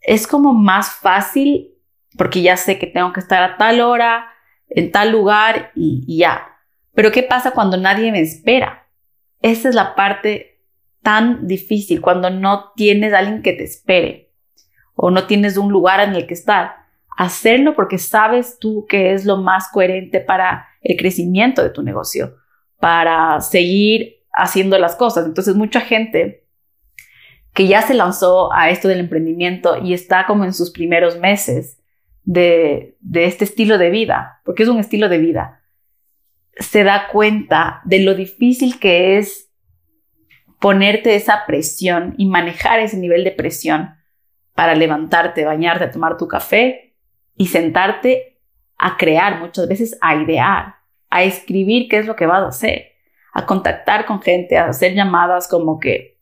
es 0.00 0.26
como 0.26 0.52
más 0.52 0.92
fácil 0.92 1.74
porque 2.16 2.40
ya 2.40 2.56
sé 2.56 2.78
que 2.78 2.86
tengo 2.86 3.12
que 3.12 3.20
estar 3.20 3.42
a 3.42 3.56
tal 3.56 3.80
hora, 3.80 4.28
en 4.68 4.90
tal 4.90 5.12
lugar 5.12 5.72
y 5.74 6.18
ya. 6.18 6.57
Pero 6.98 7.12
¿qué 7.12 7.22
pasa 7.22 7.52
cuando 7.52 7.76
nadie 7.76 8.10
me 8.10 8.18
espera? 8.18 8.88
Esa 9.40 9.68
es 9.68 9.76
la 9.76 9.94
parte 9.94 10.64
tan 11.00 11.46
difícil, 11.46 12.00
cuando 12.00 12.28
no 12.28 12.72
tienes 12.74 13.12
a 13.12 13.18
alguien 13.18 13.40
que 13.40 13.52
te 13.52 13.62
espere 13.62 14.32
o 14.96 15.12
no 15.12 15.28
tienes 15.28 15.56
un 15.58 15.70
lugar 15.70 16.00
en 16.00 16.16
el 16.16 16.26
que 16.26 16.34
estar. 16.34 16.74
Hacerlo 17.16 17.76
porque 17.76 17.98
sabes 17.98 18.58
tú 18.58 18.84
que 18.88 19.12
es 19.12 19.24
lo 19.24 19.36
más 19.36 19.68
coherente 19.72 20.18
para 20.18 20.66
el 20.82 20.96
crecimiento 20.96 21.62
de 21.62 21.70
tu 21.70 21.84
negocio. 21.84 22.34
para 22.80 23.40
seguir 23.42 24.24
haciendo 24.32 24.76
las 24.76 24.96
cosas. 24.96 25.24
Entonces, 25.24 25.54
mucha 25.54 25.80
gente 25.80 26.48
que 27.54 27.68
ya 27.68 27.82
se 27.82 27.94
lanzó 27.94 28.52
a 28.52 28.70
esto 28.70 28.88
del 28.88 28.98
emprendimiento 28.98 29.76
y 29.76 29.94
está 29.94 30.26
como 30.26 30.44
en 30.44 30.52
sus 30.52 30.72
primeros 30.72 31.16
meses 31.16 31.80
de, 32.24 32.96
de 32.98 33.26
este 33.26 33.44
estilo 33.44 33.78
de 33.78 33.90
vida, 33.90 34.40
porque 34.44 34.64
es 34.64 34.68
un 34.68 34.80
estilo 34.80 35.08
de 35.08 35.18
vida, 35.18 35.57
se 36.58 36.84
da 36.84 37.08
cuenta 37.08 37.80
de 37.84 38.00
lo 38.00 38.14
difícil 38.14 38.78
que 38.78 39.18
es 39.18 39.50
ponerte 40.60 41.14
esa 41.14 41.44
presión 41.46 42.14
y 42.18 42.26
manejar 42.26 42.80
ese 42.80 42.96
nivel 42.96 43.24
de 43.24 43.30
presión 43.30 43.94
para 44.54 44.74
levantarte, 44.74 45.44
bañarte, 45.44 45.86
tomar 45.86 46.16
tu 46.16 46.26
café 46.26 46.96
y 47.36 47.46
sentarte 47.46 48.40
a 48.76 48.96
crear, 48.96 49.40
muchas 49.40 49.68
veces 49.68 49.96
a 50.00 50.16
idear, 50.16 50.76
a 51.10 51.22
escribir 51.22 51.88
qué 51.88 51.98
es 51.98 52.06
lo 52.06 52.16
que 52.16 52.26
vas 52.26 52.42
a 52.42 52.48
hacer, 52.48 52.92
a 53.32 53.46
contactar 53.46 54.04
con 54.04 54.20
gente, 54.20 54.58
a 54.58 54.66
hacer 54.66 54.94
llamadas 54.94 55.46
como 55.46 55.78
que, 55.78 56.18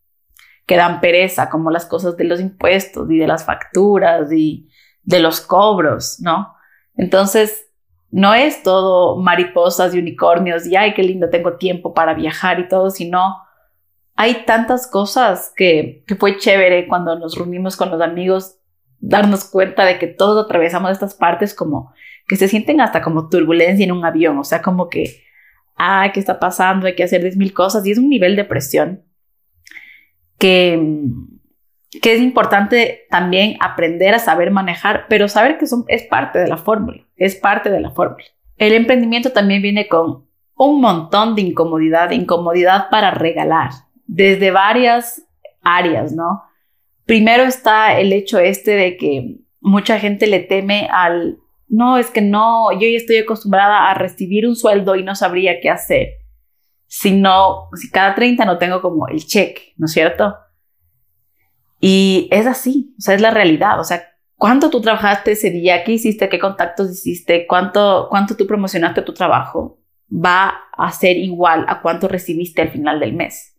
que 0.67 0.77
dan 0.77 1.01
pereza, 1.01 1.49
como 1.49 1.71
las 1.71 1.87
cosas 1.87 2.17
de 2.17 2.25
los 2.25 2.41
impuestos 2.41 3.11
y 3.11 3.17
de 3.17 3.27
las 3.27 3.45
facturas 3.45 4.31
y 4.33 4.69
de 5.03 5.21
los 5.21 5.41
cobros, 5.41 6.19
¿no? 6.21 6.55
Entonces, 6.95 7.66
no 8.11 8.35
es 8.35 8.63
todo 8.63 9.17
mariposas 9.17 9.95
y 9.95 9.99
unicornios 9.99 10.67
y 10.67 10.77
ay, 10.77 10.95
qué 10.95 11.03
lindo, 11.03 11.29
tengo 11.29 11.57
tiempo 11.57 11.95
para 11.95 12.15
viajar 12.15 12.61
y 12.61 12.69
todo, 12.69 12.91
sino 12.91 13.37
hay 14.15 14.45
tantas 14.47 14.87
cosas 14.87 15.53
que, 15.55 16.05
fue 16.19 16.39
chévere 16.39 16.89
cuando 16.89 17.19
nos 17.19 17.37
reunimos 17.37 17.77
con 17.77 17.91
los 17.91 18.01
amigos, 18.01 18.59
darnos 18.99 19.45
cuenta 19.45 19.85
de 19.85 19.99
que 19.99 20.07
todos 20.07 20.45
atravesamos 20.45 20.91
estas 20.91 21.15
partes 21.15 21.55
como 21.55 21.93
que 22.27 22.37
se 22.37 22.49
sienten 22.49 22.81
hasta 22.81 23.03
como 23.03 23.29
turbulencia 23.29 23.85
en 23.85 23.93
un 23.93 24.05
avión, 24.05 24.39
o 24.39 24.45
sea, 24.45 24.63
como 24.63 24.89
que, 24.89 25.23
ah, 25.77 26.11
¿qué 26.13 26.19
está 26.19 26.41
pasando? 26.41 26.87
Hay 26.87 26.95
que 26.95 27.05
hacer 27.05 27.23
10.000 27.23 27.53
cosas 27.53 27.87
y 27.87 27.93
es 27.93 27.99
un 27.99 28.09
nivel 28.09 28.35
de 28.35 28.45
presión 28.45 29.05
que, 30.39 31.03
que 32.01 32.15
es 32.15 32.21
importante 32.21 33.07
también 33.11 33.57
aprender 33.61 34.15
a 34.15 34.19
saber 34.19 34.51
manejar, 34.51 35.07
pero 35.09 35.29
saber 35.29 35.59
que 35.59 35.67
son, 35.67 35.85
es 35.89 36.03
parte 36.05 36.39
de 36.39 36.49
la 36.49 36.57
fórmula, 36.57 37.05
es 37.17 37.37
parte 37.37 37.71
de 37.71 37.81
la 37.81 37.91
fórmula. 37.91 38.25
El 38.57 38.73
emprendimiento 38.73 39.33
también 39.33 39.63
viene 39.63 39.89
con 39.89 40.27
un 40.57 40.81
montón 40.81 41.35
de 41.35 41.43
incomodidad, 41.43 42.11
incomodidad 42.11 42.89
para 42.91 43.11
regalar 43.11 43.71
desde 44.07 44.51
varias 44.51 45.23
áreas, 45.63 46.13
¿no? 46.13 46.43
Primero 47.05 47.45
está 47.45 47.99
el 47.99 48.13
hecho 48.13 48.39
este 48.39 48.73
de 48.73 48.97
que 48.97 49.37
mucha 49.61 49.99
gente 49.99 50.27
le 50.27 50.41
teme 50.41 50.89
al, 50.91 51.39
no, 51.69 51.99
es 51.99 52.11
que 52.11 52.23
no, 52.23 52.73
yo 52.73 52.89
ya 52.89 52.97
estoy 52.97 53.19
acostumbrada 53.19 53.91
a 53.91 53.95
recibir 53.95 54.47
un 54.47 54.57
sueldo 54.57 54.97
y 54.97 55.03
no 55.03 55.15
sabría 55.15 55.61
qué 55.61 55.71
hacer. 55.71 56.09
Si 56.87 57.13
no, 57.13 57.69
si 57.75 57.91
cada 57.91 58.15
30 58.15 58.45
no 58.45 58.59
tengo 58.59 58.81
como 58.81 59.09
el 59.09 59.25
cheque, 59.27 59.75
¿no 59.77 59.87
es 59.87 59.93
cierto? 59.93 60.37
Y 61.81 62.29
es 62.31 62.47
así, 62.47 62.95
o 62.99 63.01
sea, 63.01 63.15
es 63.15 63.21
la 63.21 63.31
realidad, 63.31 63.79
o 63.79 63.85
sea, 63.85 64.03
cuánto 64.37 64.71
tú 64.71 64.81
trabajaste 64.81 65.33
ese 65.33 65.51
día, 65.51 65.85
qué 65.85 65.93
hiciste, 65.93 66.29
qué 66.29 66.39
contactos 66.39 66.91
hiciste, 66.91 67.47
cuánto, 67.47 68.07
cuánto 68.11 68.37
tú 68.37 68.47
promocionaste 68.47 69.03
tu 69.03 69.13
trabajo, 69.13 69.79
va 70.13 70.55
a 70.73 70.93
ser 70.93 71.17
igual 71.17 71.65
a 71.69 71.83
cuánto 71.83 72.09
recibiste 72.09 72.63
al 72.63 72.71
final 72.71 73.01
del 73.01 73.13
mes. 73.13 73.57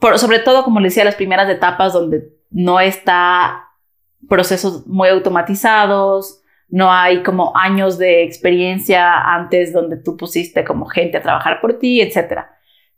Por, 0.00 0.18
sobre 0.18 0.38
todo, 0.40 0.64
como 0.64 0.80
les 0.80 0.92
decía, 0.92 1.04
las 1.04 1.14
primeras 1.14 1.48
etapas 1.48 1.92
donde 1.92 2.32
no 2.50 2.80
está 2.80 3.64
procesos 4.28 4.86
muy 4.86 5.08
automatizados, 5.08 6.40
no 6.68 6.92
hay 6.92 7.22
como 7.22 7.56
años 7.56 7.98
de 7.98 8.22
experiencia 8.22 9.20
antes 9.20 9.72
donde 9.72 9.96
tú 9.96 10.16
pusiste 10.16 10.64
como 10.64 10.86
gente 10.86 11.18
a 11.18 11.22
trabajar 11.22 11.60
por 11.60 11.78
ti, 11.78 12.00
etc. 12.00 12.44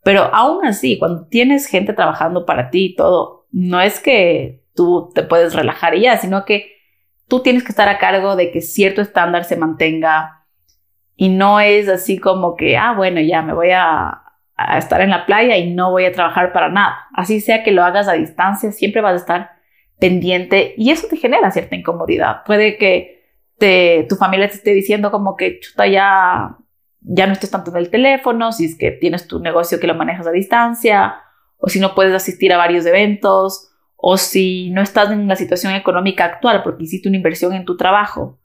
Pero 0.02 0.34
aún 0.34 0.64
así, 0.64 0.98
cuando 0.98 1.26
tienes 1.26 1.66
gente 1.66 1.92
trabajando 1.92 2.44
para 2.44 2.70
ti 2.70 2.86
y 2.86 2.96
todo, 2.96 3.46
no 3.50 3.80
es 3.80 4.00
que 4.00 4.64
tú 4.74 5.10
te 5.14 5.22
puedes 5.22 5.54
relajar 5.54 5.94
y 5.94 6.02
ya, 6.02 6.16
sino 6.16 6.44
que 6.44 6.72
tú 7.28 7.40
tienes 7.40 7.62
que 7.62 7.70
estar 7.70 7.88
a 7.88 7.98
cargo 7.98 8.36
de 8.36 8.50
que 8.50 8.60
cierto 8.60 9.00
estándar 9.00 9.44
se 9.44 9.56
mantenga 9.56 10.44
y 11.14 11.28
no 11.28 11.60
es 11.60 11.88
así 11.88 12.18
como 12.18 12.56
que, 12.56 12.76
ah, 12.76 12.94
bueno, 12.96 13.20
ya 13.20 13.42
me 13.42 13.52
voy 13.52 13.70
a 13.70 14.22
a 14.56 14.78
estar 14.78 15.00
en 15.00 15.10
la 15.10 15.26
playa 15.26 15.56
y 15.56 15.70
no 15.72 15.90
voy 15.90 16.04
a 16.04 16.12
trabajar 16.12 16.52
para 16.52 16.68
nada. 16.68 17.06
Así 17.14 17.40
sea 17.40 17.62
que 17.62 17.72
lo 17.72 17.84
hagas 17.84 18.08
a 18.08 18.12
distancia, 18.14 18.72
siempre 18.72 19.02
vas 19.02 19.14
a 19.14 19.16
estar 19.16 19.50
pendiente 19.98 20.74
y 20.76 20.90
eso 20.90 21.06
te 21.08 21.16
genera 21.16 21.50
cierta 21.50 21.76
incomodidad. 21.76 22.42
Puede 22.44 22.76
que 22.76 23.22
te, 23.58 24.06
tu 24.08 24.16
familia 24.16 24.48
te 24.48 24.54
esté 24.54 24.72
diciendo 24.72 25.10
como 25.10 25.36
que 25.36 25.60
chuta 25.60 25.86
ya, 25.86 26.56
ya 27.04 27.26
no 27.26 27.32
estés 27.32 27.50
tanto 27.50 27.70
en 27.70 27.78
el 27.78 27.90
teléfono, 27.90 28.52
si 28.52 28.66
es 28.66 28.76
que 28.76 28.90
tienes 28.92 29.26
tu 29.26 29.40
negocio 29.40 29.80
que 29.80 29.86
lo 29.86 29.94
manejas 29.94 30.26
a 30.26 30.30
distancia, 30.30 31.16
o 31.58 31.68
si 31.68 31.80
no 31.80 31.94
puedes 31.94 32.14
asistir 32.14 32.52
a 32.52 32.56
varios 32.56 32.86
eventos, 32.86 33.72
o 33.96 34.16
si 34.16 34.70
no 34.70 34.82
estás 34.82 35.10
en 35.10 35.28
la 35.28 35.36
situación 35.36 35.74
económica 35.74 36.24
actual 36.24 36.62
porque 36.64 36.84
hiciste 36.84 37.08
una 37.08 37.18
inversión 37.18 37.52
en 37.52 37.64
tu 37.64 37.76
trabajo. 37.76 38.38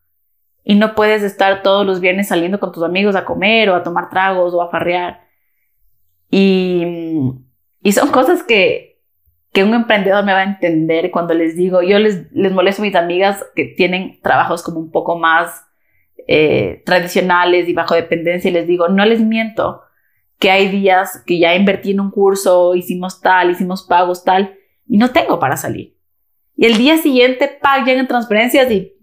Y 0.64 0.76
no 0.76 0.96
puedes 0.96 1.24
estar 1.24 1.64
todos 1.64 1.86
los 1.86 2.00
viernes 2.00 2.28
saliendo 2.28 2.60
con 2.60 2.72
tus 2.72 2.84
amigos 2.84 3.16
a 3.16 3.26
comer 3.26 3.70
o 3.70 3.76
a 3.76 3.84
tomar 3.84 4.10
tragos 4.10 4.54
o 4.54 4.62
a 4.62 4.70
farrear. 4.70 5.22
Y, 6.30 6.84
y 7.82 7.92
son 7.94 8.10
cosas 8.10 8.44
que, 8.44 9.02
que 9.52 9.64
un 9.64 9.74
emprendedor 9.74 10.24
me 10.26 10.34
va 10.34 10.40
a 10.40 10.44
entender 10.44 11.10
cuando 11.10 11.34
les 11.34 11.56
digo, 11.56 11.82
yo 11.82 11.98
les, 11.98 12.32
les 12.34 12.52
molesto 12.52 12.82
a 12.82 12.86
mis 12.86 12.96
amigas 12.96 13.44
que 13.56 13.66
tienen 13.66 14.20
trabajos 14.22 14.62
como 14.62 14.80
un 14.80 14.92
poco 14.92 15.18
más 15.18 15.66
eh, 16.27 16.84
tradicionales 16.86 17.69
y 17.69 17.74
bajo 17.74 17.96
dependencia 17.96 18.50
y 18.50 18.53
les 18.53 18.67
digo, 18.67 18.89
no 18.89 19.05
les 19.05 19.22
miento 19.22 19.81
que 20.39 20.51
hay 20.51 20.67
días 20.67 21.24
que 21.25 21.39
ya 21.39 21.55
invertí 21.55 21.91
en 21.91 22.01
un 22.01 22.12
curso, 22.12 22.75
hicimos 22.75 23.22
tal, 23.22 23.51
hicimos 23.51 23.84
pagos 23.84 24.24
tal 24.24 24.55
y 24.88 24.98
no 24.98 25.12
tengo 25.12 25.39
para 25.39 25.57
salir. 25.57 25.96
Y 26.55 26.65
el 26.65 26.77
día 26.77 26.98
siguiente, 26.98 27.50
pagan 27.62 28.07
transferencias 28.07 28.69
y 28.72 28.93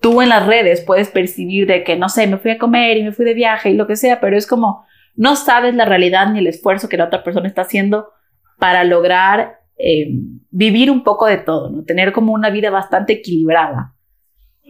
tú 0.00 0.22
en 0.22 0.28
las 0.28 0.46
redes 0.46 0.82
puedes 0.82 1.08
percibir 1.08 1.66
de 1.66 1.82
que, 1.82 1.96
no 1.96 2.08
sé, 2.08 2.26
me 2.26 2.38
fui 2.38 2.52
a 2.52 2.58
comer 2.58 2.96
y 2.96 3.02
me 3.02 3.12
fui 3.12 3.24
de 3.24 3.34
viaje 3.34 3.70
y 3.70 3.74
lo 3.74 3.86
que 3.86 3.96
sea, 3.96 4.20
pero 4.20 4.36
es 4.36 4.46
como, 4.46 4.86
no 5.14 5.36
sabes 5.36 5.74
la 5.74 5.84
realidad 5.84 6.30
ni 6.30 6.38
el 6.38 6.46
esfuerzo 6.46 6.88
que 6.88 6.96
la 6.96 7.06
otra 7.06 7.24
persona 7.24 7.48
está 7.48 7.62
haciendo 7.62 8.10
para 8.58 8.84
lograr 8.84 9.58
eh, 9.78 10.10
vivir 10.50 10.90
un 10.90 11.02
poco 11.02 11.26
de 11.26 11.38
todo, 11.38 11.70
¿no? 11.70 11.84
Tener 11.84 12.12
como 12.12 12.32
una 12.32 12.50
vida 12.50 12.70
bastante 12.70 13.14
equilibrada, 13.14 13.94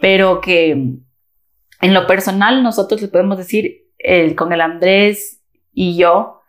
pero 0.01 0.41
que 0.41 0.97
en 1.81 1.95
lo 1.95 2.07
personal 2.07 2.63
nosotros 2.63 3.03
le 3.03 3.09
podemos 3.09 3.39
decir 3.39 3.87
con 4.37 4.53
el 4.53 4.61
Andrés 4.61 5.43
y 5.73 5.97
yo, 5.97 6.41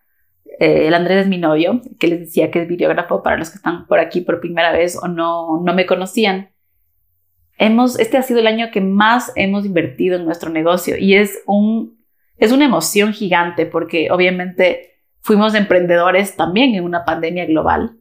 eh, 0.60 0.88
el 0.88 0.94
Andrés 0.94 1.24
es 1.24 1.28
mi 1.28 1.38
novio, 1.38 1.82
que 2.00 2.08
les 2.08 2.20
decía 2.20 2.52
que 2.52 2.62
es 2.62 2.68
videógrafo 2.68 3.24
para 3.24 3.38
los 3.38 3.50
que 3.50 3.58
están 3.58 3.88
por 3.88 4.00
aquí 4.00 4.22
por 4.22 4.40
primera 4.40 4.72
vez 4.72 4.98
o 5.02 5.08
no, 5.08 5.62
no 5.64 5.74
me 5.74 5.86
conocían. 5.86 6.52
Hemos, 7.58 8.00
este 8.00 8.18
ha 8.18 8.22
sido 8.22 8.40
el 8.40 8.48
año 8.48 8.70
que 8.72 8.82
más 8.82 9.32
hemos 9.36 9.66
invertido 9.66 10.16
en 10.16 10.26
nuestro 10.26 10.50
negocio 10.50 10.96
y 10.98 11.16
es 11.16 11.42
un 11.46 11.98
es 12.38 12.52
una 12.52 12.66
emoción 12.66 13.14
gigante 13.14 13.66
porque 13.66 14.12
obviamente 14.12 15.02
fuimos 15.22 15.56
emprendedores 15.56 16.36
también 16.36 16.76
en 16.76 16.84
una 16.84 17.04
pandemia 17.04 17.48
global, 17.48 17.98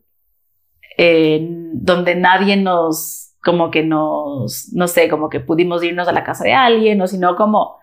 donde 0.98 2.14
nadie 2.14 2.56
nos, 2.58 3.25
como 3.46 3.70
que 3.70 3.84
nos, 3.84 4.72
no 4.72 4.88
sé, 4.88 5.08
como 5.08 5.30
que 5.30 5.38
pudimos 5.38 5.84
irnos 5.84 6.08
a 6.08 6.12
la 6.12 6.24
casa 6.24 6.42
de 6.42 6.52
alguien, 6.52 7.00
o 7.00 7.06
sino 7.06 7.36
como 7.36 7.78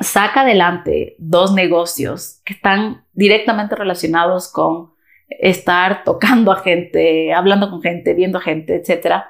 saca 0.00 0.40
adelante 0.40 1.14
dos 1.18 1.54
negocios 1.54 2.40
que 2.44 2.54
están 2.54 3.04
directamente 3.12 3.76
relacionados 3.76 4.50
con 4.50 4.94
estar 5.28 6.02
tocando 6.02 6.50
a 6.50 6.56
gente, 6.56 7.32
hablando 7.32 7.70
con 7.70 7.80
gente, 7.82 8.14
viendo 8.14 8.40
gente, 8.40 8.74
etc. 8.74 9.22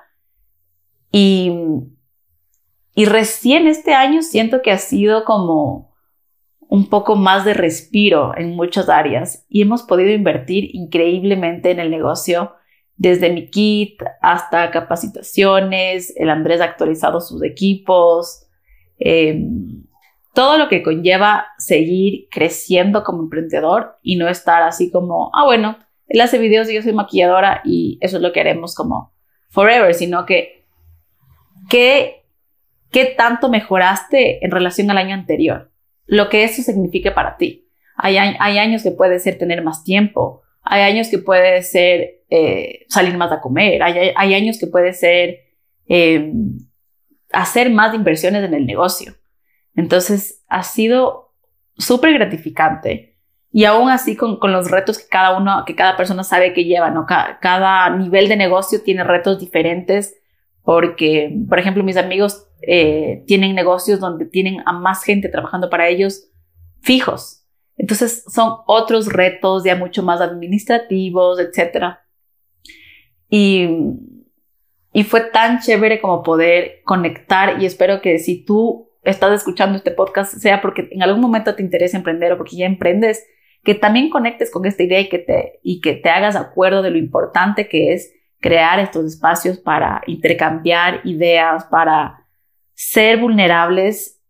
Y, 1.10 1.52
y 2.94 3.04
recién 3.04 3.66
este 3.66 3.92
año 3.92 4.22
siento 4.22 4.62
que 4.62 4.70
ha 4.70 4.78
sido 4.78 5.26
como 5.26 5.92
un 6.68 6.88
poco 6.88 7.16
más 7.16 7.44
de 7.44 7.52
respiro 7.52 8.32
en 8.34 8.56
muchas 8.56 8.88
áreas 8.88 9.44
y 9.50 9.60
hemos 9.60 9.82
podido 9.82 10.10
invertir 10.10 10.74
increíblemente 10.74 11.70
en 11.70 11.80
el 11.80 11.90
negocio, 11.90 12.54
desde 13.02 13.30
mi 13.30 13.48
kit 13.48 14.02
hasta 14.20 14.70
capacitaciones, 14.70 16.14
el 16.16 16.30
Andrés 16.30 16.60
ha 16.60 16.64
actualizado 16.64 17.20
sus 17.20 17.42
equipos, 17.42 18.46
em, 18.98 19.84
todo 20.34 20.56
lo 20.56 20.68
que 20.68 20.82
conlleva 20.82 21.46
seguir 21.58 22.28
creciendo 22.30 23.02
como 23.04 23.22
emprendedor 23.22 23.98
y 24.02 24.16
no 24.16 24.28
estar 24.28 24.62
así 24.62 24.90
como, 24.90 25.30
ah, 25.34 25.44
bueno, 25.44 25.78
él 26.06 26.20
hace 26.20 26.38
videos 26.38 26.70
y 26.70 26.74
yo 26.74 26.82
soy 26.82 26.92
maquilladora 26.92 27.60
y 27.64 27.98
eso 28.00 28.16
es 28.16 28.22
lo 28.22 28.32
que 28.32 28.40
haremos 28.40 28.74
como 28.74 29.12
forever, 29.48 29.92
sino 29.94 30.24
que, 30.24 30.64
¿qué, 31.68 32.24
qué 32.90 33.04
tanto 33.06 33.50
mejoraste 33.50 34.44
en 34.44 34.50
relación 34.50 34.90
al 34.90 34.98
año 34.98 35.14
anterior? 35.14 35.72
lo 36.06 36.28
que 36.28 36.44
eso 36.44 36.62
signifique 36.62 37.10
para 37.10 37.36
ti. 37.36 37.68
Hay, 37.96 38.16
hay 38.16 38.58
años 38.58 38.82
que 38.82 38.90
puede 38.90 39.18
ser 39.18 39.38
tener 39.38 39.62
más 39.62 39.84
tiempo, 39.84 40.42
hay 40.62 40.82
años 40.82 41.08
que 41.08 41.18
puede 41.18 41.62
ser 41.62 42.21
eh, 42.34 42.86
salir 42.88 43.14
más 43.18 43.30
a 43.30 43.42
comer, 43.42 43.82
hay, 43.82 44.34
años 44.34 44.58
que 44.58 44.66
puede 44.66 44.94
ser 44.94 45.40
em, 45.86 46.56
hacer 47.30 47.68
más 47.68 47.94
inversiones 47.94 48.42
en 48.42 48.54
el 48.54 48.64
negocio. 48.64 49.12
Entonces, 49.74 50.42
ha 50.48 50.62
sido 50.62 51.34
súper 51.76 52.14
gratificante. 52.14 53.18
Y 53.50 53.66
aún 53.66 53.90
así 53.90 54.16
con, 54.16 54.38
los 54.40 54.70
retos 54.70 54.98
que 54.98 55.08
cada 55.10 55.36
uno, 55.36 55.64
que 55.66 55.76
cada 55.76 55.94
persona 55.98 56.24
sabe 56.24 56.54
que 56.54 56.64
lleva. 56.64 56.90
Cada, 57.42 57.90
nivel 57.90 58.30
de 58.30 58.36
negocio 58.36 58.80
tiene 58.82 59.04
retos 59.04 59.38
diferentes 59.38 60.14
porque, 60.62 61.38
por 61.50 61.58
ejemplo, 61.58 61.84
mis 61.84 61.98
amigos 61.98 62.46
eh, 62.66 63.24
tienen 63.26 63.54
negocios 63.54 64.00
donde 64.00 64.24
tienen 64.24 64.62
a 64.64 64.72
más 64.72 65.04
gente 65.04 65.28
trabajando 65.28 65.68
para 65.68 65.88
ellos 65.88 66.30
fijos. 66.80 67.44
Entonces 67.76 68.24
son 68.32 68.54
otros 68.66 69.12
retos 69.12 69.64
ya 69.64 69.76
mucho 69.76 70.02
más 70.02 70.22
administrativos, 70.22 71.38
etc. 71.38 71.98
Y, 73.34 73.66
fue 75.04 75.22
tan 75.22 75.60
chévere 75.60 76.02
como 76.02 76.22
poder 76.22 76.82
conectar 76.84 77.62
y 77.62 77.64
espero 77.64 78.02
que 78.02 78.18
si 78.18 78.44
tú 78.44 78.90
estás 79.02 79.32
escuchando 79.32 79.78
este 79.78 79.90
podcast 79.90 80.34
sea 80.34 80.60
porque 80.60 80.88
en 80.90 81.02
algún 81.02 81.22
momento 81.22 81.54
te 81.54 81.62
interesa 81.62 81.96
emprender 81.96 82.30
o 82.32 82.36
porque 82.36 82.56
ya 82.56 82.66
emprendes, 82.66 83.26
que 83.64 83.74
también 83.74 84.10
conectes 84.10 84.50
con 84.50 84.66
esta 84.66 84.82
idea 84.82 85.00
y 85.00 85.08
que 85.08 85.18
te, 85.18 85.60
y 85.62 85.80
que 85.80 85.94
te 85.94 86.10
hagas 86.10 86.36
acuerdo 86.36 86.82
de 86.82 86.90
lo 86.90 86.98
importante 86.98 87.68
que 87.68 87.94
es 87.94 88.12
crear 88.38 88.78
estos 88.80 89.06
espacios 89.06 89.58
para 89.58 90.02
intercambiar 90.06 91.00
ideas, 91.04 91.64
para 91.64 92.26
ser 92.74 93.18
vulnerables 93.18 94.20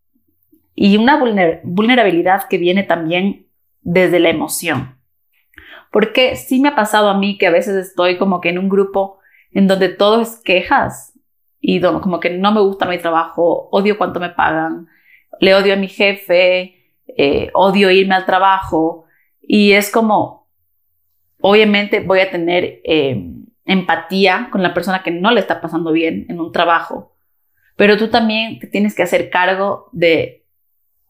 y 0.76 0.96
una 0.96 1.18
vulnerabilidad 1.64 2.46
que 2.48 2.58
viene 2.58 2.84
también 2.84 3.48
desde 3.80 4.20
la 4.20 4.30
emoción. 4.30 5.01
Porque 5.92 6.34
sí 6.34 6.60
me 6.60 6.70
ha 6.70 6.74
pasado 6.74 7.08
a 7.08 7.18
mí 7.18 7.38
que 7.38 7.46
a 7.46 7.50
veces 7.50 7.76
estoy 7.76 8.18
como 8.18 8.40
que 8.40 8.48
en 8.48 8.58
un 8.58 8.68
grupo 8.68 9.20
en 9.52 9.68
donde 9.68 9.90
todo 9.90 10.22
es 10.22 10.40
quejas 10.42 11.12
y 11.60 11.80
como 11.80 12.18
que 12.18 12.30
no 12.30 12.50
me 12.50 12.60
gusta 12.60 12.86
mi 12.86 12.98
trabajo, 12.98 13.68
odio 13.70 13.96
cuánto 13.96 14.18
me 14.18 14.30
pagan, 14.30 14.88
le 15.38 15.54
odio 15.54 15.74
a 15.74 15.76
mi 15.76 15.86
jefe, 15.86 16.74
eh, 17.06 17.50
odio 17.54 17.90
irme 17.90 18.16
al 18.16 18.26
trabajo 18.26 19.04
y 19.40 19.72
es 19.72 19.92
como, 19.92 20.48
obviamente 21.40 22.00
voy 22.00 22.20
a 22.20 22.30
tener 22.30 22.80
eh, 22.84 23.22
empatía 23.64 24.48
con 24.50 24.62
la 24.62 24.74
persona 24.74 25.02
que 25.04 25.12
no 25.12 25.30
le 25.30 25.40
está 25.40 25.60
pasando 25.60 25.92
bien 25.92 26.26
en 26.28 26.40
un 26.40 26.50
trabajo, 26.50 27.14
pero 27.76 27.96
tú 27.96 28.08
también 28.08 28.58
tienes 28.70 28.96
que 28.96 29.02
hacer 29.04 29.30
cargo 29.30 29.88
de, 29.92 30.44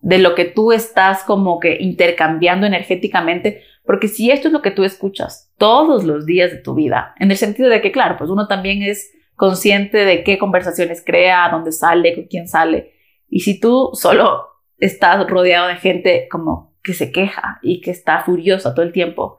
de 0.00 0.18
lo 0.18 0.34
que 0.34 0.44
tú 0.44 0.72
estás 0.72 1.22
como 1.24 1.60
que 1.60 1.78
intercambiando 1.80 2.66
energéticamente, 2.66 3.62
porque 3.84 4.08
si 4.08 4.30
esto 4.30 4.48
es 4.48 4.52
lo 4.52 4.62
que 4.62 4.70
tú 4.70 4.84
escuchas 4.84 5.52
todos 5.58 6.04
los 6.04 6.26
días 6.26 6.50
de 6.50 6.58
tu 6.58 6.74
vida, 6.74 7.14
en 7.18 7.30
el 7.30 7.36
sentido 7.36 7.68
de 7.68 7.80
que, 7.80 7.92
claro, 7.92 8.16
pues 8.16 8.30
uno 8.30 8.46
también 8.46 8.82
es 8.82 9.12
consciente 9.34 9.98
de 9.98 10.24
qué 10.24 10.38
conversaciones 10.38 11.02
crea, 11.04 11.48
dónde 11.50 11.72
sale, 11.72 12.14
con 12.14 12.24
quién 12.24 12.48
sale, 12.48 12.92
y 13.28 13.40
si 13.40 13.58
tú 13.58 13.90
solo 13.94 14.46
estás 14.78 15.26
rodeado 15.28 15.68
de 15.68 15.76
gente 15.76 16.28
como 16.30 16.74
que 16.82 16.92
se 16.92 17.12
queja 17.12 17.58
y 17.62 17.80
que 17.80 17.90
está 17.90 18.20
furiosa 18.20 18.74
todo 18.74 18.84
el 18.84 18.92
tiempo, 18.92 19.38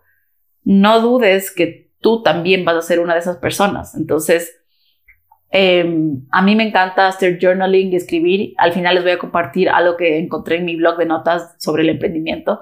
no 0.63 1.01
dudes 1.01 1.51
que 1.51 1.91
tú 1.99 2.23
también 2.23 2.65
vas 2.65 2.75
a 2.75 2.81
ser 2.81 2.99
una 2.99 3.13
de 3.13 3.19
esas 3.19 3.37
personas. 3.37 3.95
Entonces, 3.95 4.63
em, 5.49 6.25
a 6.31 6.41
mí 6.41 6.55
me 6.55 6.67
encanta 6.67 7.07
hacer 7.07 7.37
journaling 7.41 7.91
y 7.91 7.95
escribir. 7.95 8.53
Al 8.57 8.73
final 8.73 8.95
les 8.95 9.03
voy 9.03 9.13
a 9.13 9.19
compartir 9.19 9.69
algo 9.69 9.97
que 9.97 10.17
encontré 10.17 10.57
en 10.57 10.65
mi 10.65 10.75
blog 10.75 10.97
de 10.97 11.05
notas 11.05 11.55
sobre 11.59 11.83
el 11.83 11.89
emprendimiento. 11.89 12.61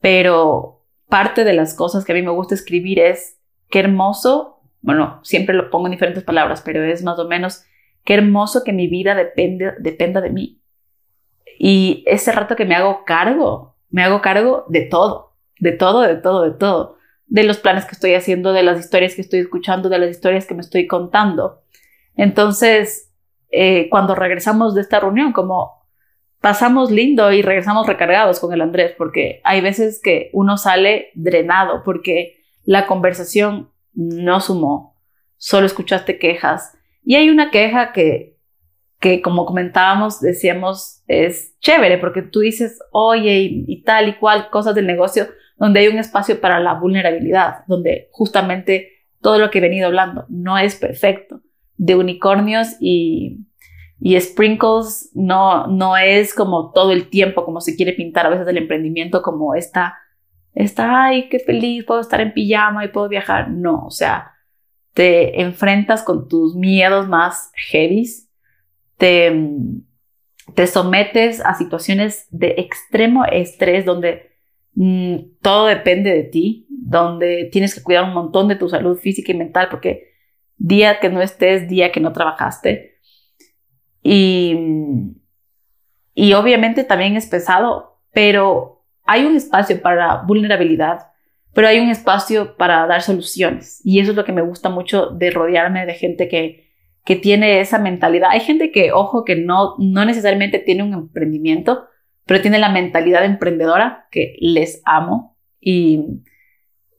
Pero 0.00 0.79
parte 1.10 1.44
de 1.44 1.52
las 1.52 1.74
cosas 1.74 2.04
que 2.04 2.12
a 2.12 2.14
mí 2.14 2.22
me 2.22 2.30
gusta 2.30 2.54
escribir 2.54 2.98
es 2.98 3.38
qué 3.68 3.80
hermoso, 3.80 4.62
bueno, 4.80 5.20
siempre 5.22 5.54
lo 5.54 5.68
pongo 5.68 5.86
en 5.86 5.92
diferentes 5.92 6.24
palabras, 6.24 6.62
pero 6.64 6.82
es 6.82 7.02
más 7.02 7.18
o 7.18 7.28
menos 7.28 7.64
qué 8.04 8.14
hermoso 8.14 8.64
que 8.64 8.72
mi 8.72 8.88
vida 8.88 9.14
depende, 9.14 9.74
dependa 9.78 10.22
de 10.22 10.30
mí. 10.30 10.62
Y 11.58 12.02
ese 12.06 12.32
rato 12.32 12.56
que 12.56 12.64
me 12.64 12.74
hago 12.74 13.04
cargo, 13.04 13.76
me 13.90 14.02
hago 14.02 14.22
cargo 14.22 14.64
de 14.68 14.80
todo, 14.80 15.34
de 15.58 15.72
todo, 15.72 16.00
de 16.00 16.16
todo, 16.16 16.42
de 16.44 16.52
todo 16.52 17.00
de 17.30 17.44
los 17.44 17.58
planes 17.58 17.84
que 17.84 17.92
estoy 17.92 18.14
haciendo, 18.14 18.52
de 18.52 18.64
las 18.64 18.80
historias 18.80 19.14
que 19.14 19.22
estoy 19.22 19.38
escuchando, 19.38 19.88
de 19.88 19.98
las 19.98 20.10
historias 20.10 20.46
que 20.46 20.54
me 20.54 20.60
estoy 20.60 20.88
contando. 20.88 21.62
Entonces, 22.16 23.12
eh, 23.50 23.88
cuando 23.88 24.16
regresamos 24.16 24.74
de 24.74 24.80
esta 24.80 24.98
reunión, 24.98 25.32
como 25.32 25.79
pasamos 26.40 26.90
lindo 26.90 27.32
y 27.32 27.42
regresamos 27.42 27.86
recargados 27.86 28.40
con 28.40 28.52
el 28.52 28.60
Andrés, 28.60 28.94
porque 28.96 29.40
hay 29.44 29.60
veces 29.60 30.00
que 30.02 30.30
uno 30.32 30.56
sale 30.56 31.10
drenado 31.14 31.82
porque 31.84 32.42
la 32.64 32.86
conversación 32.86 33.70
no 33.94 34.40
sumó, 34.40 34.96
solo 35.36 35.66
escuchaste 35.66 36.18
quejas. 36.18 36.76
Y 37.04 37.16
hay 37.16 37.30
una 37.30 37.50
queja 37.50 37.92
que, 37.92 38.38
que 38.98 39.22
como 39.22 39.46
comentábamos, 39.46 40.20
decíamos, 40.20 41.02
es 41.06 41.58
chévere, 41.60 41.98
porque 41.98 42.22
tú 42.22 42.40
dices, 42.40 42.78
oye, 42.92 43.48
y 43.66 43.82
tal 43.82 44.08
y 44.08 44.14
cual, 44.14 44.50
cosas 44.50 44.74
del 44.74 44.86
negocio, 44.86 45.28
donde 45.56 45.80
hay 45.80 45.88
un 45.88 45.98
espacio 45.98 46.40
para 46.40 46.60
la 46.60 46.74
vulnerabilidad, 46.74 47.64
donde 47.66 48.08
justamente 48.12 48.92
todo 49.20 49.38
lo 49.38 49.50
que 49.50 49.58
he 49.58 49.62
venido 49.62 49.86
hablando 49.86 50.24
no 50.28 50.56
es 50.56 50.76
perfecto. 50.76 51.42
De 51.76 51.96
unicornios 51.96 52.76
y, 52.80 53.46
y 54.00 54.18
sprinkles 54.18 55.10
no, 55.14 55.66
no 55.66 55.96
es 55.96 56.34
como 56.34 56.72
todo 56.72 56.92
el 56.92 57.08
tiempo, 57.08 57.44
como 57.44 57.60
se 57.60 57.76
quiere 57.76 57.92
pintar 57.92 58.26
a 58.26 58.30
veces 58.30 58.48
el 58.48 58.58
emprendimiento, 58.58 59.22
como 59.22 59.54
esta, 59.54 59.98
esta, 60.54 61.04
ay, 61.04 61.28
qué 61.28 61.38
feliz, 61.38 61.84
puedo 61.84 62.00
estar 62.00 62.20
en 62.20 62.32
pijama 62.32 62.84
y 62.84 62.88
puedo 62.88 63.08
viajar. 63.08 63.50
No, 63.50 63.84
o 63.86 63.90
sea, 63.90 64.32
te 64.94 65.42
enfrentas 65.42 66.02
con 66.02 66.28
tus 66.28 66.54
miedos 66.54 67.08
más 67.08 67.52
heavies, 67.70 68.28
te, 68.96 69.32
te 70.54 70.66
sometes 70.66 71.40
a 71.44 71.54
situaciones 71.54 72.26
de 72.30 72.54
extremo 72.58 73.24
estrés 73.26 73.84
donde 73.84 74.30
Mm, 74.74 75.36
todo 75.42 75.66
depende 75.66 76.10
de 76.10 76.24
ti, 76.24 76.66
donde 76.70 77.48
tienes 77.52 77.74
que 77.74 77.82
cuidar 77.82 78.04
un 78.04 78.14
montón 78.14 78.48
de 78.48 78.56
tu 78.56 78.68
salud 78.68 78.96
física 78.98 79.32
y 79.32 79.36
mental, 79.36 79.68
porque 79.70 80.14
día 80.56 81.00
que 81.00 81.08
no 81.08 81.20
estés, 81.20 81.68
día 81.68 81.92
que 81.92 82.00
no 82.00 82.12
trabajaste. 82.12 82.98
Y, 84.02 84.56
y 86.14 86.32
obviamente 86.32 86.84
también 86.84 87.16
es 87.16 87.26
pesado, 87.26 88.00
pero 88.12 88.84
hay 89.04 89.24
un 89.24 89.36
espacio 89.36 89.80
para 89.80 90.22
vulnerabilidad, 90.22 91.08
pero 91.52 91.68
hay 91.68 91.80
un 91.80 91.90
espacio 91.90 92.56
para 92.56 92.86
dar 92.86 93.02
soluciones. 93.02 93.80
Y 93.84 94.00
eso 94.00 94.12
es 94.12 94.16
lo 94.16 94.24
que 94.24 94.32
me 94.32 94.42
gusta 94.42 94.68
mucho 94.68 95.06
de 95.06 95.30
rodearme 95.30 95.86
de 95.86 95.94
gente 95.94 96.28
que, 96.28 96.70
que 97.04 97.16
tiene 97.16 97.60
esa 97.60 97.78
mentalidad. 97.78 98.30
Hay 98.30 98.40
gente 98.40 98.70
que, 98.70 98.92
ojo, 98.92 99.24
que 99.24 99.36
no, 99.36 99.74
no 99.78 100.04
necesariamente 100.04 100.58
tiene 100.58 100.82
un 100.82 100.94
emprendimiento, 100.94 101.86
pero 102.24 102.40
tiene 102.40 102.58
la 102.58 102.68
mentalidad 102.68 103.24
emprendedora 103.24 104.06
que 104.10 104.36
les 104.40 104.82
amo 104.84 105.36
y, 105.60 106.22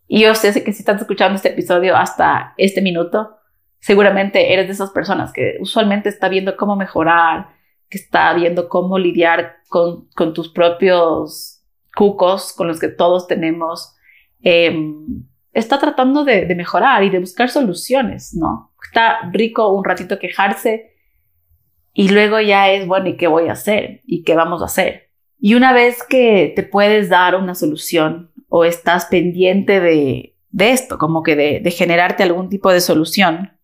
yo 0.08 0.36
sé 0.36 0.64
que 0.64 0.74
si 0.74 0.80
estás 0.80 1.00
escuchando 1.00 1.36
este 1.38 1.50
episodio 1.50 1.96
hasta 1.96 2.54
este 2.58 2.82
minuto, 2.82 3.38
seguramente 3.82 4.54
eres 4.54 4.68
de 4.68 4.74
esas 4.74 4.92
personas 4.92 5.34
que 5.34 5.58
usualmente 5.60 6.08
está 6.08 6.30
viendo 6.30 6.56
cómo 6.56 6.76
mejorar, 6.76 7.50
que 7.90 7.98
está 7.98 8.34
viendo 8.34 8.70
cómo 8.70 8.98
lidiar 8.98 9.58
con, 9.68 10.08
tus 10.34 10.50
propios 10.50 11.64
cucos, 11.96 12.54
con 12.54 12.68
los 12.68 12.80
que 12.80 12.88
todos 12.88 13.28
tenemos. 13.28 13.96
Em, 14.42 15.26
está 15.52 15.80
tratando 15.80 16.24
de, 16.24 16.46
mejorar 16.56 17.04
y 17.04 17.10
de 17.10 17.20
buscar 17.20 17.50
soluciones, 17.50 18.34
¿no? 18.36 18.72
Está 18.84 19.30
rico 19.32 19.70
un 19.70 19.84
ratito 19.84 20.20
quejarse 20.20 20.92
y 21.94 22.10
luego 22.10 22.40
ya 22.40 22.72
es, 22.72 22.88
bueno, 22.88 23.10
¿y 23.10 23.18
qué 23.18 23.28
voy 23.28 23.50
a 23.50 23.54
hacer? 23.54 24.02
¿Y 24.06 24.24
qué 24.24 24.36
vamos 24.36 24.62
a 24.62 24.66
hacer? 24.66 25.10
Y 25.40 25.56
una 25.56 25.74
vez 25.74 26.04
que 26.04 26.54
te 26.56 26.64
puedes 26.64 27.10
dar 27.10 27.36
una 27.36 27.56
solución 27.56 28.32
o 28.48 28.64
estás 28.64 29.08
pendiente 29.08 29.80
de, 29.80 30.36
esto, 30.58 30.98
como 31.00 31.24
que 31.24 31.36
de 31.36 31.72
generarte 31.72 32.24
algún 32.24 32.48
tipo 32.48 32.72
de 32.72 32.80
solución, 32.80 33.58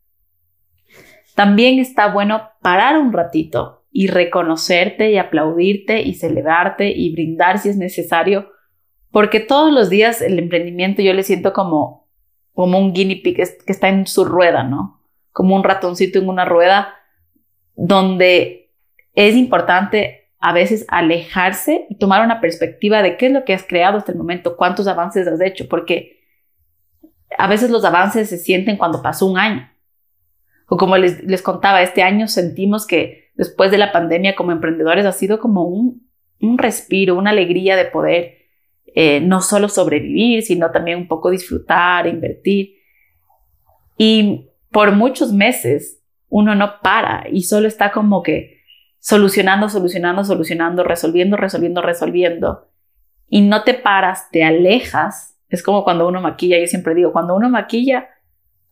también 1.38 1.78
está 1.78 2.12
bueno 2.12 2.50
parar 2.63 2.97
un 2.97 3.13
ratito 3.13 3.86
y 3.91 4.08
reconocerte 4.08 5.12
y 5.12 5.19
aplaudirte 5.19 6.02
y 6.02 6.15
celebrarte 6.15 6.89
y 6.89 7.13
brindar 7.13 7.60
si 7.60 7.69
es 7.69 7.78
necesario, 7.78 8.50
porque 9.12 9.39
todos 9.39 9.71
los 9.71 9.91
días 9.91 10.23
el 10.23 10.39
emprendimiento 10.39 11.04
yo 11.04 11.13
le 11.13 11.21
siento 11.21 11.54
como, 11.54 12.10
como 12.54 12.80
un 12.80 12.91
guinea 12.91 13.19
pig 13.23 13.36
que 13.36 13.71
está 13.71 13.88
en 13.88 14.08
su 14.08 14.26
rueda, 14.26 14.63
¿no? 14.63 15.04
Como 15.32 15.56
un 15.56 15.63
ratoncito 15.63 16.17
en 16.17 16.28
una 16.28 16.43
rueda 16.43 16.95
donde 17.76 18.71
es 19.13 19.36
importante 19.36 20.32
a 20.39 20.54
veces 20.54 20.88
alejarse 20.88 21.86
y 21.88 22.00
tomar 22.00 22.26
una 22.26 22.41
perspectiva 22.41 23.04
de 23.04 23.15
qué 23.15 23.28
es 23.28 23.32
lo 23.32 23.45
que 23.45 23.54
has 23.54 23.63
creado 23.63 24.00
hasta 24.00 24.12
el 24.12 24.17
momento, 24.17 24.58
cuántos 24.58 24.88
avances 24.88 25.28
has 25.28 25.41
hecho, 25.41 25.67
porque 25.69 26.17
a 27.38 27.47
veces 27.47 27.69
los 27.69 27.86
avances 27.86 28.28
se 28.28 28.39
sienten 28.39 28.76
cuando 28.76 29.04
pasó 29.04 29.28
un 29.28 29.38
año. 29.38 29.69
Como 30.68 30.98
les, 30.98 31.42
contaba, 31.42 31.82
este 31.82 32.04
año 32.04 32.28
sentimos 32.28 32.86
que 32.86 33.32
después 33.36 33.72
de 33.72 33.78
la 33.78 33.92
pandemia 33.92 34.36
como 34.36 34.52
emprendedores 34.52 35.06
ha 35.06 35.14
sido 35.14 35.40
como 35.40 35.64
un, 35.64 36.08
un 36.42 36.58
respiro, 36.58 37.16
una 37.16 37.30
alegría 37.30 37.78
de 37.78 37.86
poder 37.86 38.38
eh, 38.94 39.22
no 39.22 39.42
solo 39.42 39.70
sobrevivir, 39.70 40.44
sino 40.44 40.72
también 40.72 40.98
un 40.98 41.08
poco 41.08 41.30
disfrutar, 41.30 42.06
invertir. 42.06 42.76
Y 43.98 44.50
por 44.70 44.92
muchos 44.92 45.32
meses 45.32 46.04
uno 46.30 46.54
no 46.54 46.82
para 46.82 47.28
y 47.32 47.44
solo 47.44 47.68
está 47.68 47.92
como 47.92 48.22
que 48.22 48.58
solucionando, 49.00 49.70
solucionando, 49.70 50.26
solucionando, 50.26 50.84
resolviendo, 50.84 51.38
resolviendo, 51.38 51.82
resolviendo. 51.82 52.68
y 53.30 53.42
no 53.42 53.64
te 53.64 53.74
paras, 53.74 54.30
te 54.32 54.44
alejas, 54.44 55.38
es 55.50 55.64
como 55.64 55.84
cuando 55.84 56.08
uno 56.08 56.22
maquilla, 56.22 56.60
yo 56.60 56.68
siempre 56.68 56.94
digo, 56.94 57.12
cuando 57.14 57.36
uno 57.36 57.50
maquilla, 57.50 58.10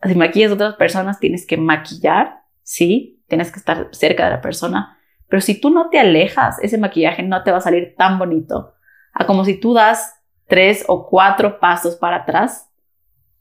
si 0.03 0.15
maquillas 0.15 0.51
a 0.51 0.55
otras 0.55 0.75
personas, 0.75 1.19
tienes 1.19 1.45
que 1.45 1.57
maquillar, 1.57 2.41
sí, 2.63 3.23
tienes 3.27 3.51
que 3.51 3.59
estar 3.59 3.89
cerca 3.91 4.25
de 4.25 4.31
la 4.31 4.41
persona, 4.41 4.97
pero 5.27 5.41
si 5.41 5.59
tú 5.59 5.69
no 5.69 5.89
te 5.89 5.99
alejas, 5.99 6.59
ese 6.61 6.77
maquillaje 6.77 7.23
no 7.23 7.43
te 7.43 7.51
va 7.51 7.57
a 7.57 7.61
salir 7.61 7.95
tan 7.97 8.19
bonito 8.19 8.73
a 9.13 9.25
como 9.25 9.45
si 9.45 9.59
tú 9.59 9.73
das 9.73 10.21
tres 10.47 10.85
o 10.87 11.07
cuatro 11.07 11.59
pasos 11.59 11.95
para 11.95 12.17
atrás 12.17 12.69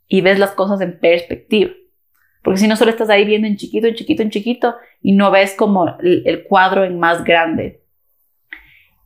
y 0.09 0.21
ves 0.21 0.39
las 0.39 0.53
cosas 0.53 0.81
en 0.81 0.99
perspectiva. 0.99 1.73
Porque 2.43 2.61
si 2.61 2.69
no 2.69 2.77
solo 2.77 2.91
estás 2.91 3.11
ahí 3.11 3.25
viendo 3.25 3.49
en 3.49 3.57
chiquito, 3.57 3.87
en 3.87 3.95
chiquito, 3.95 4.23
en 4.23 4.31
chiquito 4.31 4.75
y 5.01 5.13
no 5.13 5.31
ves 5.31 5.55
como 5.55 5.97
el, 5.99 6.45
cuadro 6.49 6.85
en 6.85 6.99
más 6.99 7.25
grande. 7.25 7.83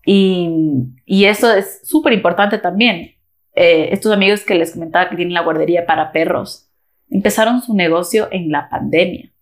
Y, 0.04 0.88
eso 1.06 1.52
es 1.52 1.80
súper 1.84 2.12
importante 2.12 2.58
también. 2.58 3.14
Eh, 3.54 3.90
estos 3.92 4.12
amigos 4.12 4.44
que 4.44 4.54
les 4.54 4.72
comentaba 4.72 5.08
que 5.08 5.16
tienen 5.16 5.34
la 5.34 5.42
guardería 5.42 5.86
para 5.86 6.12
perros, 6.12 6.67
empezaron 7.10 7.62
su 7.62 7.74
negocio 7.74 8.28
en 8.30 8.50
la 8.50 8.68
pandemia 8.68 9.32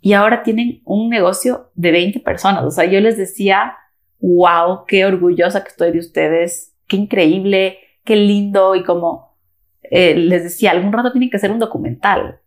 y 0.00 0.12
ahora 0.12 0.42
tienen 0.42 0.82
un 0.84 1.08
negocio 1.10 1.72
de 1.74 1.90
20 1.90 2.20
personas. 2.20 2.64
O 2.64 2.70
sea, 2.70 2.84
yo 2.84 3.00
les 3.00 3.16
decía, 3.16 3.76
wow, 4.20 4.84
qué 4.86 5.04
orgullosa 5.04 5.64
que 5.64 5.70
estoy 5.70 5.90
de 5.90 5.98
ustedes, 5.98 6.76
qué 6.86 6.96
increíble, 6.96 7.78
qué 8.04 8.14
lindo 8.14 8.76
y 8.76 8.84
como 8.84 9.36
eh, 9.82 10.14
les 10.14 10.44
decía, 10.44 10.70
algún 10.70 10.92
rato 10.92 11.12
tienen 11.12 11.28
que 11.30 11.38
hacer 11.38 11.50
un 11.50 11.58
documental. 11.58 12.40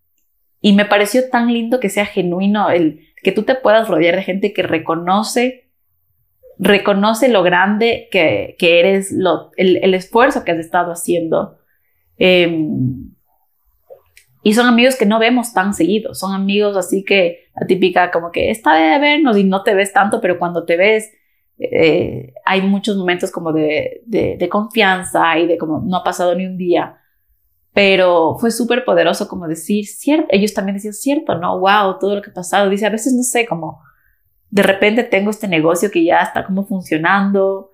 Y 0.61 0.73
me 0.73 0.85
pareció 0.85 1.29
tan 1.29 1.51
lindo 1.51 1.79
que 1.79 1.89
sea 1.89 2.05
genuino 2.05 2.69
el 2.69 3.01
que 3.23 3.31
tú 3.31 3.43
te 3.43 3.55
puedas 3.55 3.87
rodear 3.87 4.15
de 4.15 4.23
gente 4.23 4.53
que 4.53 4.63
reconoce, 4.63 5.69
reconoce 6.57 7.27
lo 7.27 7.43
grande 7.43 8.07
que, 8.11 8.55
que 8.57 8.79
eres, 8.79 9.11
lo, 9.11 9.51
el, 9.57 9.93
esfuerzo 9.93 10.43
que 10.43 10.51
has 10.51 10.59
estado 10.59 10.91
haciendo. 10.91 11.57
Em, 12.17 13.11
y 14.41 14.53
son 14.53 14.67
amigos 14.67 14.95
que 14.95 15.05
no 15.05 15.19
vemos 15.19 15.53
tan 15.53 15.73
seguido, 15.73 16.13
son 16.13 16.33
amigos 16.33 16.77
así 16.77 17.03
que 17.03 17.49
la 17.59 17.67
típica 17.67 18.11
como 18.11 18.31
que 18.31 18.51
está 18.51 18.75
de 18.75 18.99
vernos 18.99 19.37
y 19.37 19.43
no 19.43 19.63
te 19.63 19.73
ves 19.73 19.91
tanto, 19.91 20.21
pero 20.21 20.39
cuando 20.39 20.65
te 20.65 20.77
ves 20.77 21.11
eh, 21.59 22.33
hay 22.45 22.61
muchos 22.61 22.95
momentos 22.95 23.31
como 23.31 23.51
de, 23.51 24.01
de, 24.05 24.49
confianza 24.49 25.37
y 25.37 25.45
de 25.45 25.57
como 25.57 25.81
no 25.81 25.97
ha 25.97 26.03
pasado 26.03 26.33
ni 26.33 26.45
un 26.45 26.57
día. 26.57 26.97
Pero 27.73 28.37
fue 28.39 28.49
súper 28.51 28.85
poderoso 28.85 29.27
como 29.27 29.47
decir, 29.47 29.85
cierto, 29.85 30.27
ellos 30.29 30.53
también 30.53 30.75
decían, 30.77 30.93
cierto, 30.93 31.35
no, 31.35 31.59
wow, 31.59 31.99
todo 31.99 32.15
lo 32.15 32.21
que 32.21 32.31
ha 32.31 32.33
pasado. 32.33 32.69
Dice, 32.69 32.85
a 32.85 32.89
veces 32.89 33.13
no 33.13 33.23
sé, 33.23 33.45
como 33.45 33.81
de 34.49 34.63
repente 34.63 35.03
tengo 35.03 35.29
este 35.29 35.47
negocio 35.47 35.91
que 35.91 36.03
ya 36.03 36.21
está 36.21 36.45
como 36.45 36.65
funcionando. 36.65 37.71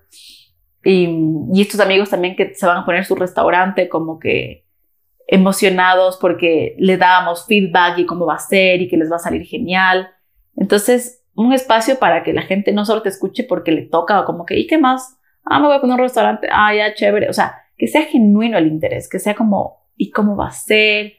Y, 0.84 1.08
y 1.52 1.62
estos 1.62 1.80
amigos 1.80 2.10
también 2.10 2.36
que 2.36 2.54
se 2.54 2.66
van 2.66 2.78
a 2.78 2.84
poner 2.84 3.04
su 3.04 3.14
restaurante 3.14 3.88
como 3.88 4.18
que 4.18 4.65
emocionados 5.26 6.18
porque 6.20 6.76
le 6.78 6.96
dábamos 6.96 7.46
feedback 7.46 7.98
y 7.98 8.06
cómo 8.06 8.26
va 8.26 8.34
a 8.34 8.38
ser 8.38 8.80
y 8.82 8.88
que 8.88 8.96
les 8.96 9.10
va 9.10 9.16
a 9.16 9.20
salir 9.20 9.44
genial. 9.44 10.08
Entonces, 10.54 11.24
un 11.34 11.52
espacio 11.52 11.98
para 11.98 12.22
que 12.22 12.32
la 12.32 12.42
gente 12.42 12.72
no 12.72 12.84
solo 12.84 13.02
te 13.02 13.08
escuche 13.08 13.44
porque 13.44 13.72
le 13.72 13.82
toca 13.82 14.20
o 14.20 14.24
como 14.24 14.46
que, 14.46 14.58
¿y 14.58 14.66
qué 14.66 14.78
más? 14.78 15.18
Ah, 15.44 15.60
me 15.60 15.66
voy 15.66 15.76
a 15.76 15.80
poner 15.80 15.94
un 15.94 16.02
restaurante, 16.02 16.48
ah, 16.50 16.74
ya, 16.74 16.94
chévere. 16.94 17.28
O 17.28 17.32
sea, 17.32 17.56
que 17.76 17.88
sea 17.88 18.02
genuino 18.02 18.56
el 18.56 18.66
interés, 18.66 19.08
que 19.08 19.18
sea 19.18 19.34
como, 19.34 19.88
¿y 19.96 20.10
cómo 20.10 20.36
va 20.36 20.48
a 20.48 20.52
ser? 20.52 21.12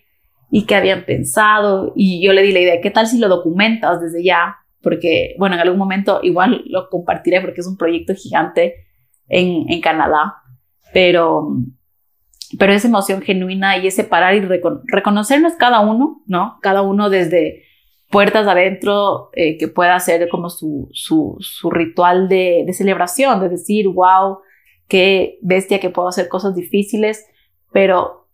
¿Y 0.50 0.66
qué 0.66 0.76
habían 0.76 1.06
pensado? 1.06 1.94
Y 1.96 2.26
yo 2.26 2.34
le 2.34 2.42
di 2.42 2.52
la 2.52 2.60
idea, 2.60 2.82
¿qué 2.82 2.90
tal 2.90 3.08
si 3.08 3.20
lo 3.20 3.28
documentas 3.28 4.02
desde 4.02 4.24
ya? 4.24 4.58
Porque, 4.82 5.36
bueno, 5.38 5.56
en 5.56 5.62
algún 5.62 5.78
momento 5.78 6.22
igual 6.24 6.64
lo 6.68 6.90
compartiré 6.90 7.42
porque 7.42 7.62
es 7.62 7.68
un 7.68 7.78
proyecto 7.78 8.16
gigante 8.16 8.88
en, 9.28 9.70
en 9.70 9.82
Canadá, 9.82 10.36
pero 10.94 11.50
pero 12.58 12.74
esa 12.74 12.88
emoción 12.88 13.22
genuina 13.22 13.78
y 13.78 13.88
ese 13.88 14.04
parar 14.04 14.36
y 14.36 14.42
reconocernos 14.86 15.54
cada 15.54 15.82
uno, 15.82 16.22
¿no? 16.28 16.60
Cada 16.62 16.82
uno 16.82 17.10
desde 17.10 17.64
puertas 18.10 18.48
adentro 18.48 19.30
eh, 19.34 19.58
que 19.58 19.68
pueda 19.68 19.96
hacer 19.96 20.30
como 20.30 20.50
su, 20.50 20.90
su, 20.92 21.70
ritual 21.70 22.30
de, 22.30 22.66
celebración, 22.74 23.42
de 23.42 23.50
decir, 23.50 23.88
wow, 23.90 24.40
qué 24.88 25.40
bestia 25.42 25.80
que 25.80 25.90
puedo 25.90 26.08
hacer 26.08 26.30
cosas 26.30 26.56
difíciles, 26.56 27.26
pero 27.74 28.30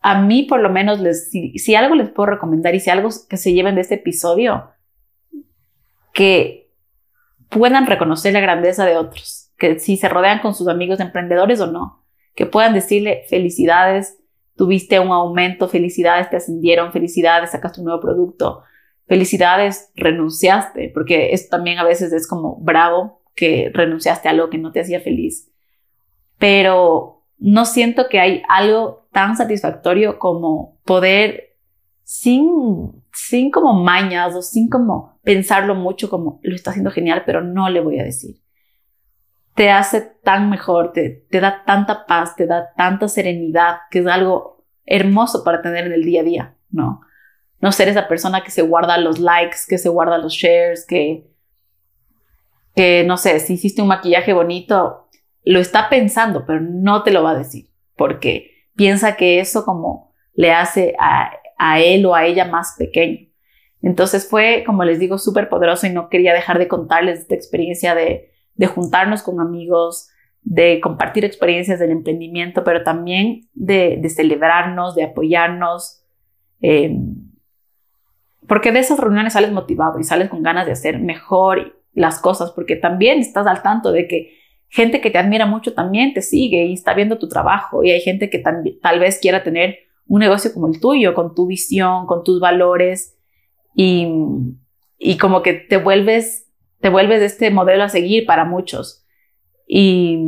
a 0.00 0.22
mí 0.22 0.44
por 0.44 0.60
lo 0.60 0.70
menos 0.70 1.00
les, 1.00 1.30
si 1.30 1.74
algo 1.74 1.94
les 1.94 2.08
puedo 2.08 2.30
recomendar 2.30 2.74
y 2.74 2.80
si 2.80 2.88
algo 2.88 3.10
que 3.28 3.36
se 3.36 3.52
lleven 3.52 3.74
de 3.74 3.82
este 3.82 3.96
episodio, 3.96 4.70
que 6.14 6.70
puedan 7.50 7.86
reconocer 7.86 8.32
la 8.32 8.40
grandeza 8.40 8.86
de 8.86 8.96
otros, 8.96 9.52
que 9.58 9.78
si 9.78 9.98
se 9.98 10.08
rodean 10.08 10.40
con 10.40 10.54
sus 10.54 10.68
amigos 10.68 11.00
emprendedores 11.00 11.60
o 11.60 11.66
no, 11.66 11.99
que 12.40 12.46
puedan 12.46 12.72
decirle 12.72 13.24
felicidades, 13.28 14.18
tuviste 14.56 14.98
un 14.98 15.08
aumento, 15.08 15.68
felicidades, 15.68 16.30
te 16.30 16.38
ascendieron, 16.38 16.90
felicidades, 16.90 17.50
sacaste 17.50 17.80
un 17.80 17.84
nuevo 17.84 18.00
producto, 18.00 18.62
felicidades, 19.06 19.90
renunciaste, 19.94 20.90
porque 20.94 21.34
esto 21.34 21.54
también 21.54 21.78
a 21.78 21.84
veces 21.84 22.14
es 22.14 22.26
como 22.26 22.56
bravo 22.56 23.20
que 23.34 23.70
renunciaste 23.74 24.26
a 24.26 24.30
algo 24.30 24.48
que 24.48 24.56
no 24.56 24.72
te 24.72 24.80
hacía 24.80 25.02
feliz. 25.02 25.52
Pero 26.38 27.26
no 27.36 27.66
siento 27.66 28.08
que 28.08 28.20
hay 28.20 28.42
algo 28.48 29.06
tan 29.12 29.36
satisfactorio 29.36 30.18
como 30.18 30.80
poder 30.86 31.58
sin, 32.04 33.02
sin 33.12 33.50
como 33.50 33.74
mañas 33.74 34.34
o 34.34 34.40
sin 34.40 34.70
como 34.70 35.20
pensarlo 35.22 35.74
mucho 35.74 36.08
como 36.08 36.40
lo 36.42 36.54
está 36.54 36.70
haciendo 36.70 36.90
genial, 36.90 37.24
pero 37.26 37.42
no 37.42 37.68
le 37.68 37.82
voy 37.82 38.00
a 38.00 38.04
decir 38.04 38.40
te 39.60 39.68
hace 39.68 40.00
tan 40.00 40.48
mejor, 40.48 40.94
te, 40.94 41.26
te 41.28 41.38
da 41.38 41.64
tanta 41.66 42.06
paz, 42.06 42.34
te 42.34 42.46
da 42.46 42.72
tanta 42.78 43.08
serenidad, 43.08 43.80
que 43.90 43.98
es 43.98 44.06
algo 44.06 44.64
hermoso 44.86 45.44
para 45.44 45.60
tener 45.60 45.84
en 45.84 45.92
el 45.92 46.02
día 46.02 46.22
a 46.22 46.24
día, 46.24 46.56
¿no? 46.70 47.02
No 47.60 47.70
ser 47.70 47.88
esa 47.88 48.08
persona 48.08 48.42
que 48.42 48.50
se 48.50 48.62
guarda 48.62 48.96
los 48.96 49.18
likes, 49.18 49.58
que 49.68 49.76
se 49.76 49.90
guarda 49.90 50.16
los 50.16 50.32
shares, 50.32 50.86
que, 50.86 51.30
que 52.74 53.04
no 53.04 53.18
sé, 53.18 53.38
si 53.38 53.52
hiciste 53.52 53.82
un 53.82 53.88
maquillaje 53.88 54.32
bonito, 54.32 55.10
lo 55.44 55.58
está 55.58 55.90
pensando, 55.90 56.46
pero 56.46 56.62
no 56.62 57.02
te 57.02 57.10
lo 57.10 57.22
va 57.22 57.32
a 57.32 57.38
decir, 57.38 57.68
porque 57.96 58.64
piensa 58.76 59.16
que 59.16 59.40
eso 59.40 59.66
como 59.66 60.14
le 60.32 60.52
hace 60.52 60.96
a, 60.98 61.32
a 61.58 61.80
él 61.80 62.06
o 62.06 62.14
a 62.14 62.24
ella 62.24 62.46
más 62.46 62.76
pequeño. 62.78 63.28
Entonces 63.82 64.26
fue, 64.26 64.64
como 64.64 64.84
les 64.84 64.98
digo, 64.98 65.18
súper 65.18 65.50
poderoso 65.50 65.86
y 65.86 65.90
no 65.90 66.08
quería 66.08 66.32
dejar 66.32 66.58
de 66.58 66.66
contarles 66.66 67.18
esta 67.18 67.34
experiencia 67.34 67.94
de, 67.94 68.30
de 68.54 68.66
juntarnos 68.66 69.22
con 69.22 69.40
amigos, 69.40 70.08
de 70.42 70.80
compartir 70.80 71.24
experiencias 71.24 71.78
del 71.78 71.90
emprendimiento, 71.90 72.64
pero 72.64 72.82
también 72.82 73.48
de, 73.52 74.00
celebrarnos, 74.08 74.94
de 74.94 75.04
apoyarnos. 75.04 76.02
Em, 76.60 77.16
porque 78.48 78.72
de 78.72 78.80
esas 78.80 78.98
reuniones 78.98 79.34
sales 79.34 79.52
motivado 79.52 79.98
y 79.98 80.04
sales 80.04 80.28
con 80.28 80.42
ganas 80.42 80.66
de 80.66 80.72
hacer 80.72 80.98
mejor 80.98 81.80
las 81.92 82.20
cosas, 82.20 82.52
porque 82.52 82.76
también 82.76 83.18
estás 83.18 83.46
al 83.46 83.62
tanto 83.62 83.92
de 83.92 84.08
que 84.08 84.38
gente 84.68 85.00
que 85.00 85.10
te 85.10 85.18
admira 85.18 85.46
mucho 85.46 85.74
también 85.74 86.14
te 86.14 86.22
sigue 86.22 86.64
y 86.64 86.74
está 86.74 86.94
viendo 86.94 87.18
tu 87.18 87.28
trabajo 87.28 87.82
y 87.82 87.90
hay 87.90 88.00
gente 88.00 88.30
que 88.30 88.38
tal 88.38 89.00
vez 89.00 89.18
quiera 89.20 89.42
tener 89.42 89.78
un 90.06 90.20
negocio 90.20 90.52
como 90.52 90.68
el 90.68 90.80
tuyo, 90.80 91.14
con 91.14 91.34
tu 91.34 91.46
visión, 91.46 92.06
con 92.06 92.24
tus 92.24 92.40
valores 92.40 93.16
y, 93.74 94.08
y 94.98 95.18
como 95.18 95.42
que 95.42 95.54
te 95.54 95.76
vuelves 95.76 96.39
te 96.80 96.88
vuelves 96.88 97.22
este 97.22 97.50
modelo 97.50 97.84
a 97.84 97.88
seguir 97.88 98.26
para 98.26 98.44
muchos. 98.44 99.04
Y, 99.66 100.18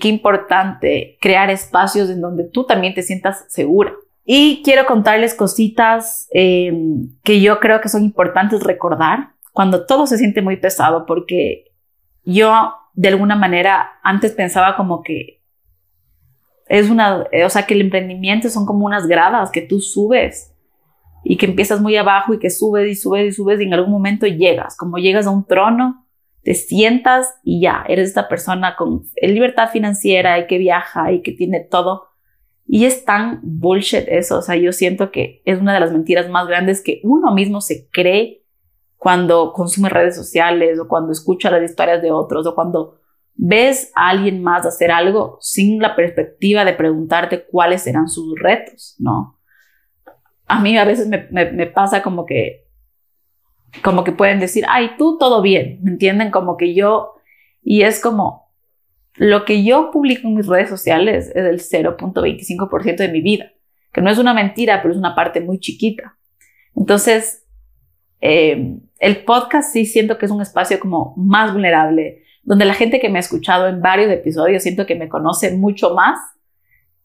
qué 0.00 0.08
importante 0.08 1.16
crear 1.20 1.50
espacios 1.50 2.10
en 2.10 2.20
donde 2.20 2.44
tú 2.44 2.64
también 2.64 2.94
te 2.94 3.02
sientas 3.02 3.46
segura. 3.48 3.94
Y 4.24 4.62
quiero 4.62 4.84
contarles 4.84 5.34
cositas 5.34 6.28
eh, 6.34 6.72
que 7.24 7.40
yo 7.40 7.58
creo 7.58 7.80
que 7.80 7.88
son 7.88 8.04
importantes 8.04 8.62
recordar 8.62 9.30
cuando 9.52 9.86
todo 9.86 10.06
se 10.06 10.18
siente 10.18 10.42
muy 10.42 10.56
pesado, 10.58 11.06
porque 11.06 11.72
yo 12.22 12.74
de 12.92 13.08
alguna 13.08 13.34
manera 13.34 13.98
antes 14.02 14.32
pensaba 14.32 14.76
como 14.76 15.02
que 15.02 15.40
es 16.66 16.90
una, 16.90 17.24
o 17.44 17.48
sea, 17.48 17.64
que 17.64 17.72
el 17.72 17.80
emprendimiento 17.80 18.50
son 18.50 18.66
como 18.66 18.84
unas 18.84 19.06
gradas 19.06 19.50
que 19.50 19.62
tú 19.62 19.80
subes 19.80 20.54
y 21.24 21.36
que 21.36 21.46
empiezas 21.46 21.80
muy 21.80 21.96
abajo 21.96 22.34
y 22.34 22.38
que 22.38 22.50
subes 22.50 22.90
y 22.90 22.94
subes 22.94 23.26
y 23.26 23.32
subes 23.32 23.60
y 23.60 23.64
en 23.64 23.74
algún 23.74 23.90
momento 23.90 24.26
llegas, 24.26 24.76
como 24.76 24.98
llegas 24.98 25.26
a 25.26 25.30
un 25.30 25.46
trono, 25.46 26.06
te 26.42 26.54
sientas 26.54 27.34
y 27.42 27.60
ya, 27.60 27.84
eres 27.88 28.08
esta 28.08 28.28
persona 28.28 28.76
con 28.76 29.02
libertad 29.20 29.70
financiera 29.70 30.38
y 30.38 30.46
que 30.46 30.58
viaja 30.58 31.12
y 31.12 31.22
que 31.22 31.32
tiene 31.32 31.60
todo. 31.60 32.06
Y 32.66 32.84
es 32.84 33.04
tan 33.04 33.40
bullshit 33.42 34.04
eso, 34.08 34.38
o 34.38 34.42
sea, 34.42 34.56
yo 34.56 34.72
siento 34.72 35.10
que 35.10 35.42
es 35.44 35.60
una 35.60 35.74
de 35.74 35.80
las 35.80 35.92
mentiras 35.92 36.28
más 36.28 36.46
grandes 36.46 36.82
que 36.82 37.00
uno 37.02 37.32
mismo 37.32 37.60
se 37.60 37.88
cree 37.90 38.44
cuando 38.96 39.52
consume 39.52 39.88
redes 39.88 40.16
sociales 40.16 40.78
o 40.78 40.88
cuando 40.88 41.12
escucha 41.12 41.50
las 41.50 41.62
historias 41.62 42.02
de 42.02 42.10
otros 42.10 42.46
o 42.46 42.54
cuando 42.54 42.98
ves 43.34 43.92
a 43.94 44.10
alguien 44.10 44.42
más 44.42 44.66
hacer 44.66 44.90
algo 44.90 45.38
sin 45.40 45.80
la 45.80 45.94
perspectiva 45.94 46.64
de 46.64 46.74
preguntarte 46.74 47.46
cuáles 47.46 47.82
serán 47.82 48.08
sus 48.08 48.38
retos, 48.38 48.96
¿no? 48.98 49.37
A 50.48 50.60
mí 50.60 50.76
a 50.76 50.84
veces 50.84 51.08
me, 51.08 51.66
pasa 51.66 52.02
como 52.02 52.24
que, 52.24 52.66
como 53.82 54.02
que 54.02 54.12
pueden 54.12 54.40
decir, 54.40 54.64
ay, 54.68 54.92
tú 54.96 55.18
todo 55.18 55.42
bien, 55.42 55.78
¿me 55.82 55.90
entienden? 55.90 56.30
Como 56.30 56.56
que 56.56 56.74
yo, 56.74 57.14
y 57.62 57.82
es 57.82 58.00
como, 58.00 58.50
lo 59.14 59.44
que 59.44 59.62
yo 59.62 59.90
publico 59.90 60.26
en 60.26 60.36
mis 60.36 60.46
redes 60.46 60.70
sociales 60.70 61.30
es 61.34 61.72
el 61.72 61.86
0.25% 61.96 62.96
de 62.96 63.08
mi 63.08 63.20
vida, 63.20 63.52
que 63.92 64.00
no 64.00 64.10
es 64.10 64.18
una 64.18 64.32
mentira, 64.32 64.80
pero 64.80 64.92
es 64.92 64.98
una 64.98 65.14
parte 65.14 65.40
muy 65.40 65.60
chiquita. 65.60 66.16
Entonces, 66.74 67.44
eh, 68.20 68.78
el 68.98 69.24
podcast 69.24 69.72
sí 69.72 69.84
siento 69.84 70.16
que 70.16 70.26
es 70.26 70.32
un 70.32 70.40
espacio 70.40 70.80
como 70.80 71.14
más 71.16 71.52
vulnerable, 71.52 72.22
donde 72.42 72.64
la 72.64 72.74
gente 72.74 73.00
que 73.00 73.10
me 73.10 73.18
ha 73.18 73.20
escuchado 73.20 73.68
en 73.68 73.82
varios 73.82 74.10
episodios 74.10 74.62
siento 74.62 74.86
que 74.86 74.94
me 74.94 75.08
conoce 75.08 75.54
mucho 75.54 75.94
más 75.94 76.18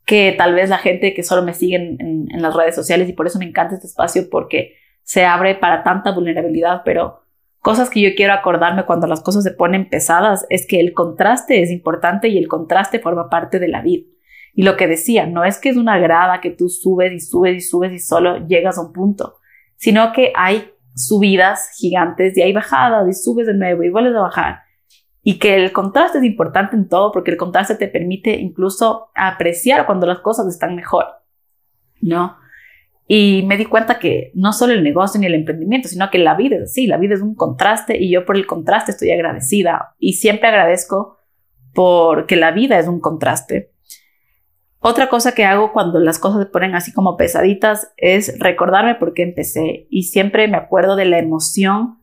que 0.06 0.34
tal 0.38 0.54
vez 0.54 0.70
la 0.70 0.78
gente 0.78 1.14
que 1.14 1.24
solo 1.24 1.44
me 1.44 1.54
sigue 1.54 1.76
en, 1.78 2.28
en 2.30 2.42
las 2.42 2.56
redes 2.56 2.76
sociales 2.76 3.10
y 3.10 3.14
por 3.14 3.28
eso 3.28 3.40
me 3.40 3.46
encanta 3.46 3.76
este 3.76 3.88
espacio 3.88 4.30
porque 4.30 4.76
se 5.04 5.26
abre 5.26 5.56
para 5.56 5.84
tanta 5.84 6.12
vulnerabilidad, 6.12 6.82
pero 6.84 7.22
cosas 7.60 7.90
que 7.90 8.02
yo 8.02 8.10
quiero 8.16 8.34
acordarme 8.34 8.86
cuando 8.86 9.08
las 9.08 9.22
cosas 9.22 9.44
se 9.44 9.52
ponen 9.52 9.90
pesadas 9.90 10.46
es 10.50 10.68
que 10.68 10.80
el 10.80 10.94
contraste 10.94 11.62
es 11.62 11.72
importante 11.72 12.28
y 12.28 12.38
el 12.38 12.48
contraste 12.48 13.00
forma 13.00 13.30
parte 13.30 13.60
de 13.60 13.68
la 13.68 13.82
vida. 13.82 14.04
Y 14.54 14.64
lo 14.64 14.78
que 14.78 14.88
decía, 14.88 15.26
no 15.26 15.44
es 15.44 15.58
que 15.58 15.70
es 15.70 15.78
una 15.78 15.98
grada 15.98 16.40
que 16.42 16.52
tú 16.52 16.70
subes 16.70 17.12
y 17.12 17.20
subes 17.20 17.56
y 17.56 17.62
subes 17.62 17.92
y 17.92 18.00
solo 18.00 18.46
llegas 18.48 18.78
a 18.78 18.82
un 18.82 18.94
punto, 18.94 19.38
sino 19.78 20.14
que 20.14 20.32
hay 20.36 20.70
subidas 20.96 21.72
gigantes 21.76 22.38
y 22.38 22.42
hay 22.42 22.54
bajadas 22.54 23.08
y 23.10 23.14
subes 23.14 23.48
de 23.48 23.56
nuevo 23.56 23.84
y 23.84 23.90
vuelves 23.90 24.16
a 24.16 24.22
bajar. 24.22 24.60
Y 25.24 25.40
que 25.40 25.56
el 25.56 25.72
contraste 25.72 26.18
es 26.18 26.24
importante 26.26 26.76
en 26.76 26.90
todo 26.90 27.12
porque 27.12 27.32
el 27.32 27.38
contraste 27.38 27.76
te 27.76 27.88
permite 27.88 28.36
incluso 28.36 29.10
apreciar 29.16 29.86
cuando 29.86 30.06
las 30.06 30.20
cosas 30.20 30.48
están 30.48 30.76
mejor, 30.76 31.06
¿no? 32.02 32.38
Y 33.08 33.44
me 33.48 33.58
di 33.58 33.66
cuenta 33.66 34.00
que 34.00 34.32
no 34.34 34.54
solo 34.54 34.74
el 34.74 34.84
negocio 34.84 35.20
ni 35.20 35.28
el 35.28 35.36
emprendimiento, 35.36 35.88
sino 35.88 36.10
que 36.10 36.18
la 36.18 36.36
vida 36.36 36.58
es 36.58 36.76
la 36.88 36.98
vida 36.98 37.16
es 37.16 37.22
un 37.22 37.36
contraste 37.36 37.98
y 37.98 38.12
yo 38.12 38.26
por 38.26 38.36
el 38.36 38.46
contraste 38.46 38.92
estoy 38.92 39.12
agradecida 39.12 39.96
y 40.00 40.14
siempre 40.14 40.50
agradezco 40.50 41.18
porque 41.74 42.36
la 42.36 42.52
vida 42.52 42.80
es 42.80 42.88
un 42.88 43.00
contraste. 43.00 43.72
Otra 44.80 45.08
cosa 45.08 45.34
que 45.34 45.46
hago 45.46 45.72
cuando 45.72 46.00
las 46.00 46.20
cosas 46.20 46.44
se 46.44 46.50
ponen 46.50 46.76
así 46.76 46.92
como 46.92 47.16
pesaditas 47.16 47.94
es 47.96 48.38
recordarme 48.40 48.96
por 48.96 49.14
qué 49.14 49.24
empecé 49.24 49.88
y 49.90 50.04
siempre 50.04 50.48
me 50.50 50.58
acuerdo 50.58 50.98
de 50.98 51.06
la 51.06 51.20
emoción 51.20 52.00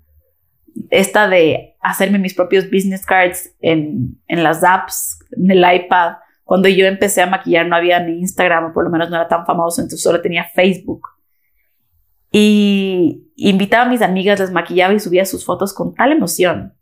esta 0.88 1.28
de 1.28 1.69
hacerme 1.80 2.18
mis 2.18 2.34
propios 2.34 2.70
business 2.70 3.04
cards 3.04 3.54
en, 3.60 4.20
en 4.26 4.42
las 4.42 4.62
apps, 4.62 5.18
en 5.32 5.50
el 5.50 5.58
iPad, 5.58 6.14
cuando 6.50 6.68
yo 6.68 6.86
empecé 6.86 7.22
a 7.22 7.26
maquillar 7.26 7.68
no 7.68 7.76
había 7.76 8.00
ni 8.00 8.18
Instagram, 8.18 8.72
por 8.72 8.82
lo 8.82 8.90
menos 8.90 9.08
no 9.08 9.14
era 9.14 9.28
tan 9.28 9.46
famoso, 9.46 9.80
entonces 9.80 10.02
solo 10.02 10.20
tenía 10.20 10.44
Facebook. 10.44 11.08
Y 12.32 13.30
invitaba 13.36 13.84
a 13.84 13.88
mis 13.88 14.02
amigas, 14.02 14.40
les 14.40 14.50
maquillaba 14.50 14.92
y 14.92 14.98
subía 14.98 15.24
sus 15.24 15.44
fotos 15.44 15.72
con 15.72 15.94
tal 15.94 16.10
emoción. 16.12 16.74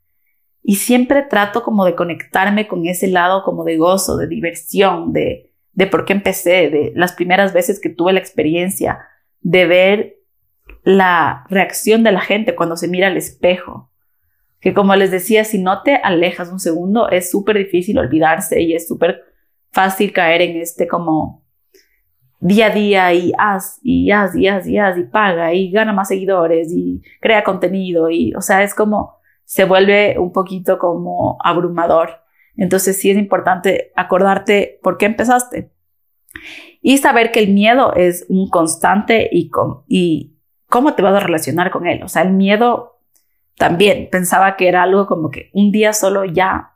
Y 0.63 0.77
siempre 0.77 1.23
trato 1.23 1.63
como 1.63 1.85
de 1.85 1.95
conectarme 1.95 2.67
con 2.67 2.87
ese 2.87 3.09
lado 3.09 3.43
como 3.43 3.65
de 3.65 3.77
gozo, 3.77 4.17
de 4.17 4.27
diversión, 4.27 5.13
de, 5.13 5.53
de 5.73 5.87
por 5.87 6.05
qué 6.05 6.15
empecé, 6.15 6.71
de 6.71 6.93
las 6.95 7.13
primeras 7.13 7.53
veces 7.53 7.81
que 7.81 7.91
tuve 7.91 8.15
la 8.15 8.21
experiencia, 8.21 8.99
de 9.41 9.67
ver 9.67 10.17
la 10.83 11.45
reacción 11.51 12.03
de 12.05 12.13
la 12.13 12.21
gente 12.21 12.55
cuando 12.55 12.77
se 12.77 12.89
mira 12.89 13.09
al 13.09 13.17
espejo. 13.17 13.91
Que 14.61 14.75
como 14.75 14.95
les 14.97 15.11
decía, 15.11 15.45
si 15.45 15.59
no 15.59 15.83
te 15.83 15.97
alejas 15.97 16.51
un 16.51 16.59
segundo, 16.59 17.09
es 17.09 17.31
súper 17.31 17.59
difícil 17.59 17.99
olvidarse 17.99 18.61
y 18.61 18.75
es 18.75 18.89
súper 18.89 19.23
fácil 19.71 20.13
caer 20.13 20.43
en 20.43 20.57
este 20.57 20.89
como 20.89 21.45
día 22.41 22.67
a 22.67 22.71
día 22.71 23.13
y 23.13 23.33
haz 23.37 23.81
y 23.83 24.11
haz 24.11 24.35
y 24.37 24.47
haz 24.47 24.67
y 24.67 24.79
haz 24.79 24.99
y 24.99 25.05
paga 25.05 25.53
y 25.53 25.71
gana 25.71 25.93
más 25.93 26.09
seguidores 26.09 26.73
y 26.73 27.03
crea 27.21 27.43
contenido 27.43 28.11
y 28.11 28.33
o 28.35 28.41
sea 28.41 28.63
es 28.63 28.75
como 28.75 29.19
se 29.45 29.65
vuelve 29.65 30.19
un 30.19 30.31
poquito 30.33 30.79
como 30.79 31.39
abrumador. 31.43 32.21
Entonces 32.57 33.01
sí 33.01 33.11
es 33.11 33.17
importante 33.17 33.93
acordarte 33.97 34.79
por 34.83 34.99
qué 34.99 35.07
empezaste 35.07 35.73
y 36.83 36.99
saber 36.99 37.33
que 37.33 37.41
el 37.41 37.55
miedo 37.55 37.95
es 37.95 38.27
un 38.29 38.51
constante 38.51 39.29
y, 39.33 39.51
y 39.87 40.37
cómo 40.69 40.95
te 40.95 41.03
vas 41.03 41.15
a 41.15 41.21
relacionar 41.21 41.71
con 41.71 41.87
él. 41.87 42.03
O 42.03 42.09
sea 42.09 42.23
el 42.23 42.33
miedo 42.33 42.98
también 43.59 44.09
pensaba 44.11 44.57
que 44.57 44.69
era 44.69 44.85
algo 44.85 45.07
como 45.07 45.31
que 45.31 45.51
un 45.53 45.73
día 45.73 45.93
solo 45.93 46.25
ya 46.25 46.75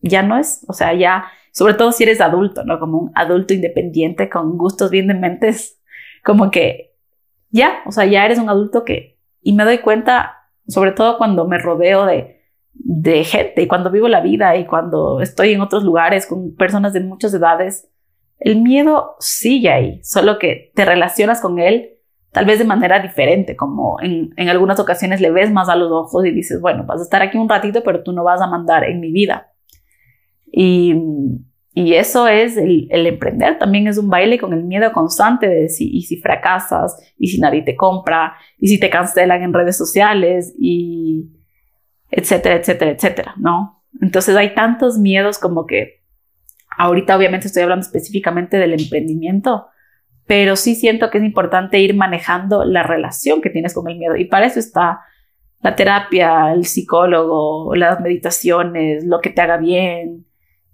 ya 0.00 0.22
no 0.22 0.36
es 0.36 0.64
o 0.68 0.72
sea 0.72 0.92
ya 0.92 1.26
sobre 1.54 1.74
todo 1.74 1.92
si 1.92 2.02
eres 2.02 2.20
adulto, 2.20 2.64
¿no? 2.64 2.80
Como 2.80 2.98
un 2.98 3.12
adulto 3.14 3.54
independiente 3.54 4.28
con 4.28 4.58
gustos 4.58 4.90
bien 4.90 5.06
de 5.06 5.14
mentes, 5.14 5.80
como 6.24 6.50
que 6.50 6.96
ya, 7.50 7.76
o 7.86 7.92
sea, 7.92 8.04
ya 8.06 8.24
eres 8.24 8.40
un 8.40 8.48
adulto 8.48 8.84
que, 8.84 9.20
y 9.40 9.52
me 9.52 9.62
doy 9.64 9.78
cuenta, 9.78 10.48
sobre 10.66 10.90
todo 10.90 11.16
cuando 11.16 11.46
me 11.46 11.58
rodeo 11.58 12.06
de, 12.06 12.40
de 12.72 13.22
gente 13.22 13.62
y 13.62 13.68
cuando 13.68 13.92
vivo 13.92 14.08
la 14.08 14.20
vida 14.20 14.56
y 14.56 14.66
cuando 14.66 15.20
estoy 15.20 15.52
en 15.52 15.60
otros 15.60 15.84
lugares 15.84 16.26
con 16.26 16.56
personas 16.56 16.92
de 16.92 17.00
muchas 17.00 17.32
edades, 17.32 17.88
el 18.40 18.60
miedo 18.60 19.14
sigue 19.20 19.70
ahí, 19.70 20.00
solo 20.02 20.40
que 20.40 20.72
te 20.74 20.84
relacionas 20.84 21.40
con 21.40 21.60
él 21.60 21.93
tal 22.34 22.46
vez 22.46 22.58
de 22.58 22.64
manera 22.64 22.98
diferente, 22.98 23.54
como 23.54 23.96
en, 24.02 24.34
en, 24.36 24.48
algunas 24.48 24.80
ocasiones 24.80 25.20
le 25.20 25.30
ves 25.30 25.52
más 25.52 25.68
a 25.68 25.76
los 25.76 25.90
ojos 25.92 26.26
y 26.26 26.32
dices, 26.32 26.60
bueno, 26.60 26.84
vas 26.84 26.98
a 26.98 27.04
estar 27.04 27.22
aquí 27.22 27.38
un 27.38 27.48
ratito, 27.48 27.84
pero 27.84 28.02
tú 28.02 28.12
no 28.12 28.24
vas 28.24 28.40
a 28.40 28.48
mandar 28.48 28.82
en 28.82 28.98
mi 28.98 29.12
vida. 29.12 29.52
Y, 30.50 30.96
y 31.74 31.94
eso 31.94 32.26
es 32.26 32.56
el, 32.56 32.88
emprender, 32.90 33.56
también 33.58 33.86
es 33.86 33.98
un 33.98 34.10
baile 34.10 34.40
con 34.40 34.52
el 34.52 34.64
miedo 34.64 34.92
constante 34.92 35.48
de 35.48 35.68
si, 35.68 35.88
y 35.88 36.02
si 36.02 36.16
fracasas, 36.16 36.96
y 37.16 37.28
si 37.28 37.38
nadie 37.38 37.62
te 37.62 37.76
compra, 37.76 38.34
y 38.58 38.66
si 38.66 38.80
te 38.80 38.90
cancelan 38.90 39.42
en 39.42 39.54
redes 39.54 39.76
sociales, 39.76 40.56
y 40.58 41.30
etcétera, 42.10 42.56
etcétera, 42.56 42.90
etcétera, 42.90 43.34
¿no? 43.36 43.84
Entonces 44.02 44.34
hay 44.34 44.56
tantos 44.56 44.98
miedos 44.98 45.38
como 45.38 45.66
que 45.66 46.02
ahorita 46.78 47.16
obviamente 47.16 47.46
estoy 47.46 47.62
hablando 47.62 47.86
específicamente 47.86 48.56
del 48.56 48.72
emprendimiento, 48.72 49.68
pero 50.26 50.56
sí 50.56 50.74
siento 50.74 51.10
que 51.10 51.18
es 51.18 51.24
importante 51.24 51.78
ir 51.78 51.94
manejando 51.94 52.64
la 52.64 52.82
relación 52.82 53.42
que 53.42 53.50
tienes 53.50 53.74
con 53.74 53.88
el 53.90 53.98
miedo. 53.98 54.16
Y 54.16 54.24
para 54.24 54.46
eso 54.46 54.58
está 54.58 55.00
la 55.60 55.76
terapia, 55.76 56.52
el 56.52 56.66
psicólogo, 56.66 57.74
las 57.74 58.00
meditaciones, 58.00 59.04
lo 59.04 59.20
que 59.20 59.30
te 59.30 59.42
haga 59.42 59.56
bien, 59.56 60.26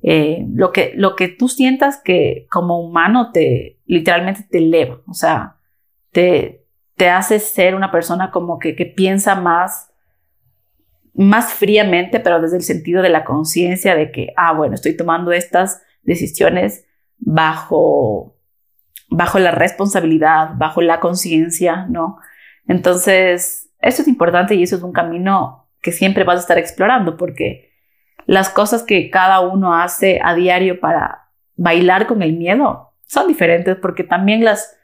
eh, 0.02 0.46
lo, 0.52 0.72
que, 0.72 0.92
lo 0.96 1.14
que 1.14 1.28
tú 1.28 1.48
sientas 1.48 2.00
que 2.02 2.46
como 2.50 2.80
humano 2.80 3.32
te 3.32 3.78
literalmente 3.84 4.46
te 4.48 4.58
eleva, 4.58 5.00
o 5.06 5.12
sea, 5.14 5.56
te, 6.10 6.64
te 6.96 7.08
hace 7.10 7.38
ser 7.38 7.74
una 7.74 7.90
persona 7.90 8.30
como 8.30 8.58
que, 8.58 8.74
que 8.74 8.86
piensa 8.86 9.34
más, 9.34 9.92
más 11.12 11.52
fríamente, 11.52 12.18
pero 12.18 12.40
desde 12.40 12.56
el 12.56 12.62
sentido 12.62 13.02
de 13.02 13.10
la 13.10 13.24
conciencia 13.24 13.94
de 13.94 14.10
que, 14.10 14.28
ah, 14.36 14.52
bueno, 14.52 14.74
estoy 14.74 14.96
tomando 14.96 15.32
estas 15.32 15.82
decisiones 16.02 16.86
bajo, 17.18 18.36
bajo 19.10 19.38
la 19.38 19.50
responsabilidad, 19.50 20.50
bajo 20.56 20.80
la 20.80 21.00
conciencia, 21.00 21.86
¿no? 21.88 22.18
Entonces, 22.66 23.70
eso 23.80 24.02
es 24.02 24.08
importante 24.08 24.54
y 24.54 24.62
eso 24.62 24.76
es 24.76 24.82
un 24.82 24.92
camino 24.92 25.68
que 25.82 25.92
siempre 25.92 26.24
vas 26.24 26.38
a 26.38 26.40
estar 26.40 26.58
explorando 26.58 27.16
porque 27.16 27.70
las 28.26 28.50
cosas 28.50 28.82
que 28.82 29.10
cada 29.10 29.40
uno 29.40 29.74
hace 29.74 30.20
a 30.22 30.34
diario 30.34 30.78
para 30.78 31.30
bailar 31.56 32.06
con 32.06 32.22
el 32.22 32.36
miedo 32.36 32.92
son 33.06 33.26
diferentes 33.26 33.76
porque 33.76 34.04
también 34.04 34.44
las, 34.44 34.76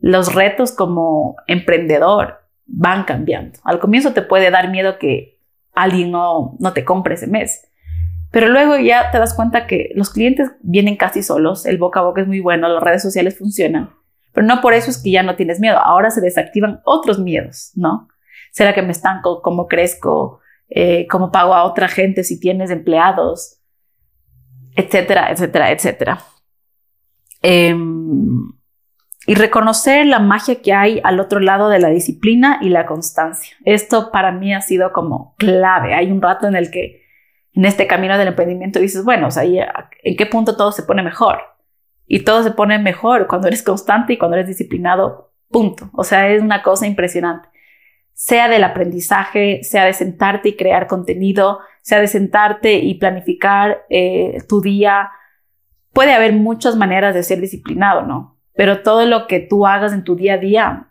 los 0.00 0.34
retos 0.34 0.72
como 0.72 1.36
emprendedor 1.46 2.40
van 2.66 3.04
cambiando. 3.04 3.58
Al 3.64 3.78
comienzo 3.78 4.14
te 4.14 4.22
puede 4.22 4.50
dar 4.50 4.70
miedo 4.70 4.98
que 4.98 5.38
alguien 5.74 6.10
no, 6.10 6.56
no 6.60 6.72
te 6.72 6.84
compre 6.84 7.14
ese 7.14 7.26
mes, 7.26 7.68
pero 8.34 8.48
luego 8.48 8.76
ya 8.76 9.10
te 9.10 9.18
das 9.18 9.32
cuenta 9.32 9.66
que 9.66 9.92
los 9.94 10.10
clientes 10.10 10.50
vienen 10.60 10.96
casi 10.96 11.22
solos, 11.22 11.64
el 11.64 11.78
boca 11.78 12.00
a 12.00 12.02
boca 12.02 12.20
es 12.20 12.26
muy 12.26 12.40
bueno, 12.40 12.68
las 12.68 12.82
redes 12.82 13.00
sociales 13.00 13.38
funcionan, 13.38 13.88
pero 14.32 14.46
no 14.46 14.60
por 14.60 14.74
eso 14.74 14.90
es 14.90 15.02
que 15.02 15.12
ya 15.12 15.22
no 15.22 15.36
tienes 15.36 15.58
miedo, 15.58 15.78
ahora 15.78 16.10
se 16.10 16.20
desactivan 16.20 16.80
otros 16.84 17.18
miedos, 17.18 17.72
¿no? 17.74 18.08
¿Será 18.52 18.74
que 18.74 18.82
me 18.82 18.92
estanco? 18.92 19.40
¿Cómo 19.40 19.66
crezco? 19.66 20.42
eh, 20.68 21.06
cómo 21.08 21.30
pago 21.30 21.54
a 21.54 21.64
otra 21.64 21.88
gente 21.88 22.24
si 22.24 22.40
tienes 22.40 22.70
empleados, 22.70 23.60
etcétera, 24.76 25.30
etcétera, 25.30 25.70
etcétera. 25.70 26.18
Em, 27.42 28.52
y 29.26 29.34
reconocer 29.36 30.06
la 30.06 30.18
magia 30.18 30.60
que 30.60 30.72
hay 30.72 31.00
al 31.04 31.20
otro 31.20 31.40
lado 31.40 31.68
de 31.68 31.78
la 31.78 31.88
disciplina 31.88 32.58
y 32.60 32.70
la 32.70 32.86
constancia. 32.86 33.56
Esto 33.64 34.10
para 34.10 34.32
mí 34.32 34.52
ha 34.52 34.60
sido 34.60 34.92
como 34.92 35.34
clave. 35.36 35.94
Hay 35.94 36.10
un 36.10 36.20
rato 36.20 36.46
en 36.46 36.56
el 36.56 36.70
que 36.70 37.03
en 37.54 37.64
este 37.64 37.86
camino 37.86 38.18
del 38.18 38.28
emprendimiento 38.28 38.80
dices, 38.80 39.04
bueno, 39.04 39.28
o 39.28 39.30
sea, 39.30 39.44
¿en 39.44 40.16
qué 40.16 40.26
punto 40.26 40.56
todo 40.56 40.72
se 40.72 40.82
pone 40.82 41.02
mejor? 41.02 41.38
Y 42.06 42.20
todo 42.20 42.42
se 42.42 42.50
pone 42.50 42.78
mejor 42.78 43.26
cuando 43.26 43.48
eres 43.48 43.62
constante 43.62 44.12
y 44.12 44.18
cuando 44.18 44.36
eres 44.36 44.48
disciplinado, 44.48 45.32
punto. 45.50 45.88
O 45.92 46.04
sea, 46.04 46.28
es 46.28 46.42
una 46.42 46.62
cosa 46.62 46.86
impresionante 46.86 47.48
sea 48.14 48.48
del 48.48 48.64
aprendizaje, 48.64 49.62
sea 49.64 49.84
de 49.84 49.92
sentarte 49.92 50.50
y 50.50 50.56
crear 50.56 50.86
contenido, 50.86 51.58
sea 51.82 52.00
de 52.00 52.06
sentarte 52.06 52.78
y 52.78 52.94
planificar 52.94 53.84
eh, 53.90 54.38
tu 54.48 54.60
día. 54.60 55.10
Puede 55.92 56.14
haber 56.14 56.32
muchas 56.32 56.76
maneras 56.76 57.14
de 57.14 57.24
ser 57.24 57.40
disciplinado, 57.40 58.02
¿no? 58.02 58.38
Pero 58.54 58.82
todo 58.82 59.04
lo 59.04 59.26
que 59.26 59.40
tú 59.40 59.66
hagas 59.66 59.92
en 59.92 60.04
tu 60.04 60.14
día 60.14 60.34
a 60.34 60.38
día 60.38 60.88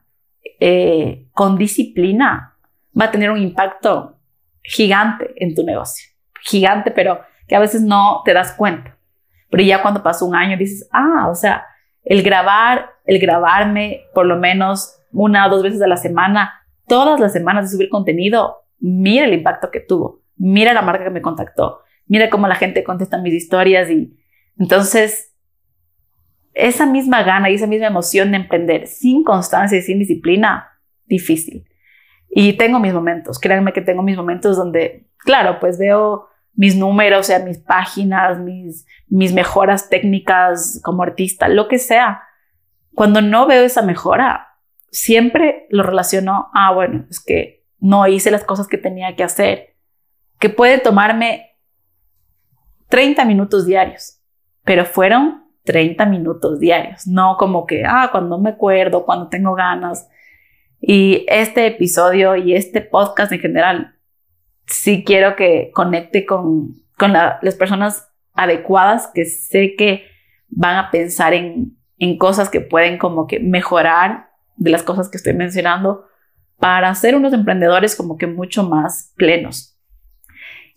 eh, 0.59 1.27
con 1.31 1.57
disciplina 1.57 2.57
va 2.99 3.05
a 3.05 3.11
tener 3.11 3.31
un 3.31 3.41
impacto 3.41 4.17
gigante 4.61 5.33
en 5.37 5.55
tu 5.55 5.63
negocio. 5.63 6.12
Gigante, 6.43 6.91
pero 6.91 7.21
que 7.47 7.55
a 7.55 7.59
veces 7.59 7.81
no 7.81 8.21
te 8.25 8.33
das 8.33 8.53
cuenta. 8.53 8.97
Pero 9.49 9.63
ya 9.63 9.81
cuando 9.81 10.01
pasó 10.01 10.25
un 10.25 10.35
año 10.35 10.57
dices, 10.57 10.87
ah, 10.91 11.27
o 11.29 11.35
sea, 11.35 11.65
el 12.03 12.23
grabar, 12.23 12.89
el 13.05 13.19
grabarme 13.19 14.01
por 14.13 14.25
lo 14.25 14.37
menos 14.37 14.99
una 15.11 15.47
o 15.47 15.49
dos 15.49 15.63
veces 15.63 15.81
a 15.81 15.87
la 15.87 15.97
semana, 15.97 16.53
todas 16.87 17.19
las 17.19 17.33
semanas 17.33 17.65
de 17.65 17.75
subir 17.75 17.89
contenido, 17.89 18.65
mira 18.79 19.25
el 19.25 19.33
impacto 19.33 19.71
que 19.71 19.79
tuvo, 19.79 20.21
mira 20.35 20.73
la 20.73 20.81
marca 20.81 21.03
que 21.03 21.09
me 21.09 21.21
contactó, 21.21 21.81
mira 22.07 22.29
cómo 22.29 22.47
la 22.47 22.55
gente 22.55 22.83
contesta 22.83 23.17
mis 23.17 23.33
historias 23.33 23.89
y 23.89 24.17
entonces 24.57 25.33
esa 26.53 26.85
misma 26.85 27.23
gana 27.23 27.49
y 27.49 27.55
esa 27.55 27.67
misma 27.67 27.87
emoción 27.87 28.31
de 28.31 28.37
emprender 28.37 28.87
sin 28.87 29.23
constancia 29.23 29.77
y 29.77 29.81
sin 29.81 29.99
disciplina, 29.99 30.69
difícil. 31.05 31.65
Y 32.29 32.53
tengo 32.53 32.79
mis 32.79 32.93
momentos, 32.93 33.39
créanme 33.39 33.73
que 33.73 33.81
tengo 33.81 34.03
mis 34.03 34.17
momentos 34.17 34.57
donde, 34.57 35.07
claro, 35.17 35.59
pues 35.59 35.77
veo 35.77 36.27
mis 36.55 36.75
números, 36.75 37.21
o 37.21 37.23
sea, 37.23 37.39
mis 37.39 37.57
páginas, 37.57 38.39
mis, 38.39 38.85
mis 39.07 39.33
mejoras 39.33 39.89
técnicas 39.89 40.79
como 40.83 41.03
artista, 41.03 41.47
lo 41.47 41.67
que 41.67 41.79
sea. 41.79 42.23
Cuando 42.93 43.21
no 43.21 43.47
veo 43.47 43.63
esa 43.63 43.81
mejora, 43.81 44.59
siempre 44.91 45.65
lo 45.69 45.83
relaciono 45.83 46.49
ah, 46.53 46.71
bueno, 46.73 47.05
es 47.09 47.19
que 47.19 47.65
no 47.79 48.07
hice 48.07 48.31
las 48.31 48.43
cosas 48.43 48.67
que 48.67 48.77
tenía 48.77 49.15
que 49.15 49.23
hacer, 49.23 49.75
que 50.39 50.49
puede 50.49 50.77
tomarme 50.79 51.57
30 52.89 53.25
minutos 53.25 53.65
diarios, 53.65 54.21
pero 54.63 54.85
fueron 54.85 55.43
30 55.63 56.05
minutos 56.05 56.59
diarios, 56.59 57.07
no 57.07 57.37
como 57.37 57.65
que, 57.65 57.83
ah, 57.85 58.09
cuando 58.11 58.39
me 58.39 58.51
acuerdo, 58.51 59.05
cuando 59.05 59.29
tengo 59.29 59.55
ganas. 59.55 60.09
Y 60.79 61.25
este 61.29 61.65
episodio 61.67 62.35
y 62.35 62.55
este 62.55 62.81
podcast 62.81 63.31
en 63.31 63.39
general, 63.39 63.92
sí 64.65 65.03
quiero 65.05 65.35
que 65.35 65.71
conecte 65.73 66.25
con, 66.25 66.75
con 66.97 67.13
las 67.13 67.55
personas 67.55 68.09
adecuadas 68.33 69.09
que 69.13 69.25
sé 69.25 69.75
que 69.75 70.05
van 70.49 70.77
a 70.77 70.91
pensar 70.91 71.33
en, 71.33 71.77
en 71.97 72.17
cosas 72.17 72.49
que 72.49 72.61
pueden 72.61 72.97
como 72.97 73.27
que 73.27 73.39
mejorar 73.39 74.29
de 74.55 74.71
las 74.71 74.83
cosas 74.83 75.09
que 75.09 75.17
estoy 75.17 75.33
mencionando 75.33 76.05
para 76.59 76.93
ser 76.95 77.15
unos 77.15 77.33
emprendedores 77.33 77.95
como 77.95 78.17
que 78.17 78.27
mucho 78.27 78.63
más 78.63 79.13
plenos. 79.15 79.77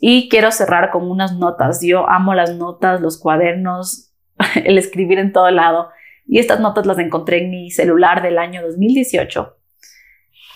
Y 0.00 0.28
quiero 0.28 0.50
cerrar 0.50 0.90
con 0.90 1.10
unas 1.10 1.34
notas. 1.36 1.80
Yo 1.82 2.08
amo 2.08 2.34
las 2.34 2.54
notas, 2.54 3.00
los 3.00 3.18
cuadernos, 3.18 4.12
el 4.64 4.78
escribir 4.78 5.18
en 5.18 5.32
todo 5.32 5.50
lado. 5.50 5.90
Y 6.26 6.38
estas 6.38 6.60
notas 6.60 6.86
las 6.86 6.98
encontré 6.98 7.44
en 7.44 7.50
mi 7.50 7.70
celular 7.70 8.22
del 8.22 8.38
año 8.38 8.62
2018. 8.62 9.56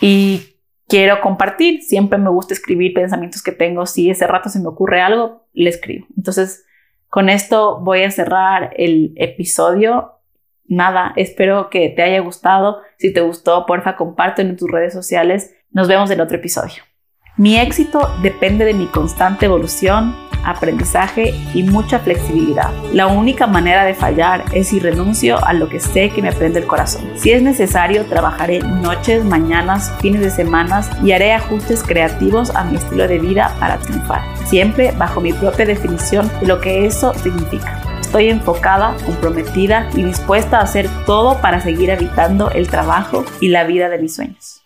Y 0.01 0.57
quiero 0.91 1.21
compartir. 1.23 1.83
Siempre 1.83 2.19
me 2.19 2.29
gusta 2.29 2.53
escribir 2.53 2.93
pensamientos 2.93 3.43
que 3.43 3.53
tengo. 3.53 3.87
Si 3.87 4.11
ese 4.11 4.27
rato 4.27 4.51
se 4.51 4.61
me 4.61 4.69
ocurre 4.69 5.01
algo, 5.01 5.47
le 5.55 5.71
escribo. 5.71 6.07
Entonces, 6.17 6.67
con 7.09 7.31
esto 7.31 7.81
voy 7.81 8.03
a 8.03 8.11
cerrar 8.11 8.75
el 8.77 9.15
episodio. 9.17 10.17
Nada, 10.67 11.13
espero 11.17 11.71
que 11.71 11.89
te 11.89 12.03
haya 12.03 12.21
gustado. 12.21 12.81
Si 12.99 13.13
te 13.13 13.23
gustó, 13.23 13.65
porfa, 13.65 13.97
compártelo 13.97 14.51
en 14.51 14.57
tus 14.57 14.71
redes 14.71 14.93
sociales. 14.93 15.55
Nos 15.71 15.89
vemos 15.89 16.11
en 16.11 16.21
otro 16.21 16.37
episodio. 16.37 16.83
Mi 17.37 17.59
éxito 17.59 18.11
depende 18.23 18.65
de 18.65 18.75
mi 18.75 18.87
constante 18.87 19.47
evolución, 19.47 20.15
aprendizaje 20.45 21.35
y 21.55 21.63
mucha 21.63 21.99
flexibilidad. 21.99 22.71
La 22.93 23.07
única 23.07 23.47
manera 23.47 23.85
de 23.85 23.95
fallar 23.95 24.45
es 24.53 24.69
si 24.69 24.81
renuncio 24.81 25.45
a 25.45 25.53
lo 25.53 25.69
que 25.69 25.81
sé 25.81 26.11
que 26.11 26.23
me 26.23 26.33
prende 26.33 26.61
el 26.61 26.67
corazón. 26.67 27.03
Si 27.17 27.33
es 27.33 27.43
necesario, 27.43 28.05
trabajaré 28.07 28.61
noches, 28.61 29.25
mañanas, 29.25 29.93
fines 30.01 30.21
de 30.21 30.31
semana 30.31 30.61
y 31.03 31.13
haré 31.13 31.33
ajustes 31.33 31.83
creativos 31.83 32.55
a 32.55 32.65
mi 32.65 32.77
estilo 32.77 33.09
de 33.09 33.19
vida 33.19 33.55
para 33.59 33.79
triunfar, 33.79 34.23
siempre 34.47 34.93
bajo 34.93 35.21
mi 35.21 35.33
propia 35.33 35.67
definición 35.67 36.31
de 36.41 36.47
lo 36.47 36.61
que 36.61 36.87
eso 36.87 37.13
significa. 37.15 37.81
Estoy 38.01 38.29
enfocada, 38.29 38.97
comprometida 39.07 39.89
y 39.95 40.03
dispuesta 40.03 40.59
a 40.59 40.63
hacer 40.63 40.89
todo 41.07 41.41
para 41.41 41.61
seguir 41.61 41.93
habitando 41.93 42.51
el 42.51 42.69
trabajo 42.69 43.25
y 43.41 43.49
la 43.49 43.65
vida 43.65 43.89
de 43.89 43.99
mis 43.99 44.17
sueños. 44.17 44.60